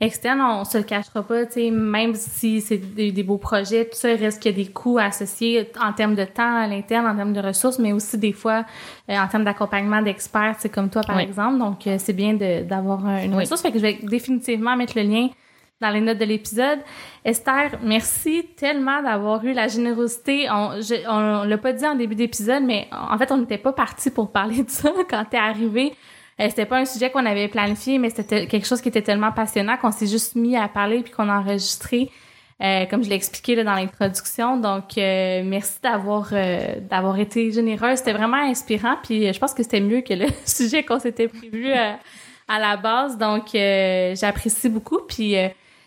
[0.00, 3.96] externe, on se le cachera pas, tu sais, même si c'est des, beaux projets, tout
[3.96, 7.06] ça, il reste qu'il y a des coûts associés en termes de temps à l'interne,
[7.06, 8.64] en termes de ressources, mais aussi des fois
[9.10, 11.58] euh, en termes d'accompagnement d'experts, c'est comme toi par exemple.
[11.58, 13.60] Donc euh, c'est bien d'avoir une ressource.
[13.60, 15.28] Fait que je vais définitivement mettre le lien
[15.80, 16.78] dans les notes de l'épisode.
[17.24, 20.48] Esther, merci tellement d'avoir eu la générosité.
[20.50, 20.72] On,
[21.08, 24.30] on, l'a pas dit en début d'épisode, mais en fait, on n'était pas parti pour
[24.30, 25.92] parler de ça quand t'es arrivée.
[26.40, 29.32] Euh, c'était pas un sujet qu'on avait planifié, mais c'était quelque chose qui était tellement
[29.32, 32.10] passionnant qu'on s'est juste mis à parler puis qu'on a enregistré.
[32.62, 34.58] Euh, comme je l'ai expliqué là, dans l'introduction.
[34.58, 36.30] Donc, euh, merci d'avoir
[36.90, 37.98] d'avoir été généreuse.
[37.98, 38.96] C'était vraiment inspirant.
[39.02, 43.16] Puis, je pense que c'était mieux que le sujet qu'on s'était prévu à la base.
[43.16, 45.00] Donc, j'apprécie beaucoup.
[45.08, 45.36] Puis,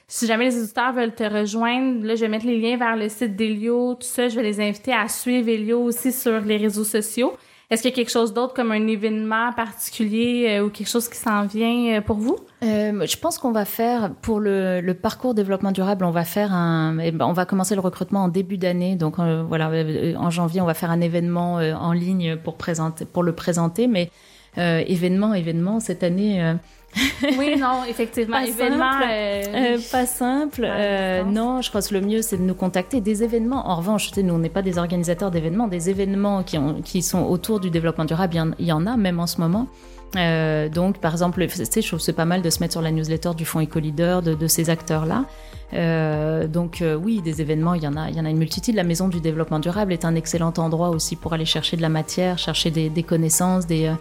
[0.07, 3.07] si jamais les auditeurs veulent te rejoindre, là, je vais mettre les liens vers le
[3.07, 4.27] site d'Elio, tout ça.
[4.27, 7.33] Je vais les inviter à suivre Elio aussi sur les réseaux sociaux.
[7.74, 11.09] Est-ce qu'il y a quelque chose d'autre comme un événement particulier euh, ou quelque chose
[11.09, 12.36] qui s'en vient euh, pour vous?
[12.63, 16.99] Euh, je pense qu'on va faire pour le, parcours développement durable, on va faire un,
[16.99, 18.95] eh ben, on va commencer le recrutement en début d'année.
[18.95, 19.71] Donc voilà,
[20.19, 23.88] en janvier, on va faire un événement en ligne pour présenter, pour le présenter.
[23.88, 24.11] Mais
[24.55, 26.55] événement, événement cette année
[27.37, 28.37] oui, non, effectivement.
[28.37, 29.05] Pas événement, simple.
[29.09, 30.65] Euh, euh, pas simple.
[30.65, 33.01] Euh, non, je crois que le mieux, c'est de nous contacter.
[33.01, 35.67] Des événements, en revanche, nous, on n'est pas des organisateurs d'événements.
[35.67, 39.19] Des événements qui, ont, qui sont autour du développement durable, il y en, a, même
[39.19, 39.67] en ce moment.
[40.15, 43.31] Euh, donc, par exemple, je trouve c'est pas mal de se mettre sur la newsletter
[43.35, 45.25] du fonds EcoLeader, de, de ces acteurs-là.
[45.73, 48.75] Euh, donc, oui, des événements, il y en a, il y en a une multitude.
[48.75, 51.89] La Maison du développement durable est un excellent endroit aussi pour aller chercher de la
[51.89, 53.91] matière, chercher des, des connaissances, des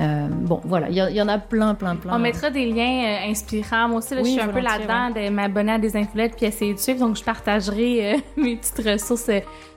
[0.00, 2.14] euh, bon, voilà, il y, en a plein, plein, plein.
[2.14, 3.88] On mettra des liens euh, inspirants.
[3.88, 6.74] Moi aussi, là, je suis un peu là-dedans de m'abonner à des infolettes puis essayer
[6.74, 7.00] de suivre.
[7.00, 9.30] Donc, je partagerai euh, mes petites ressources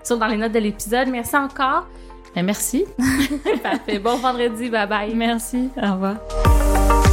[0.04, 1.10] sur, dans les notes de l'épisode.
[1.10, 1.88] Merci encore.
[2.34, 2.86] Ben, merci.
[3.64, 4.00] Parfait.
[4.00, 4.70] Bon vendredi.
[4.70, 5.16] Bye bye.
[5.16, 5.70] Merci.
[5.78, 7.05] Au revoir.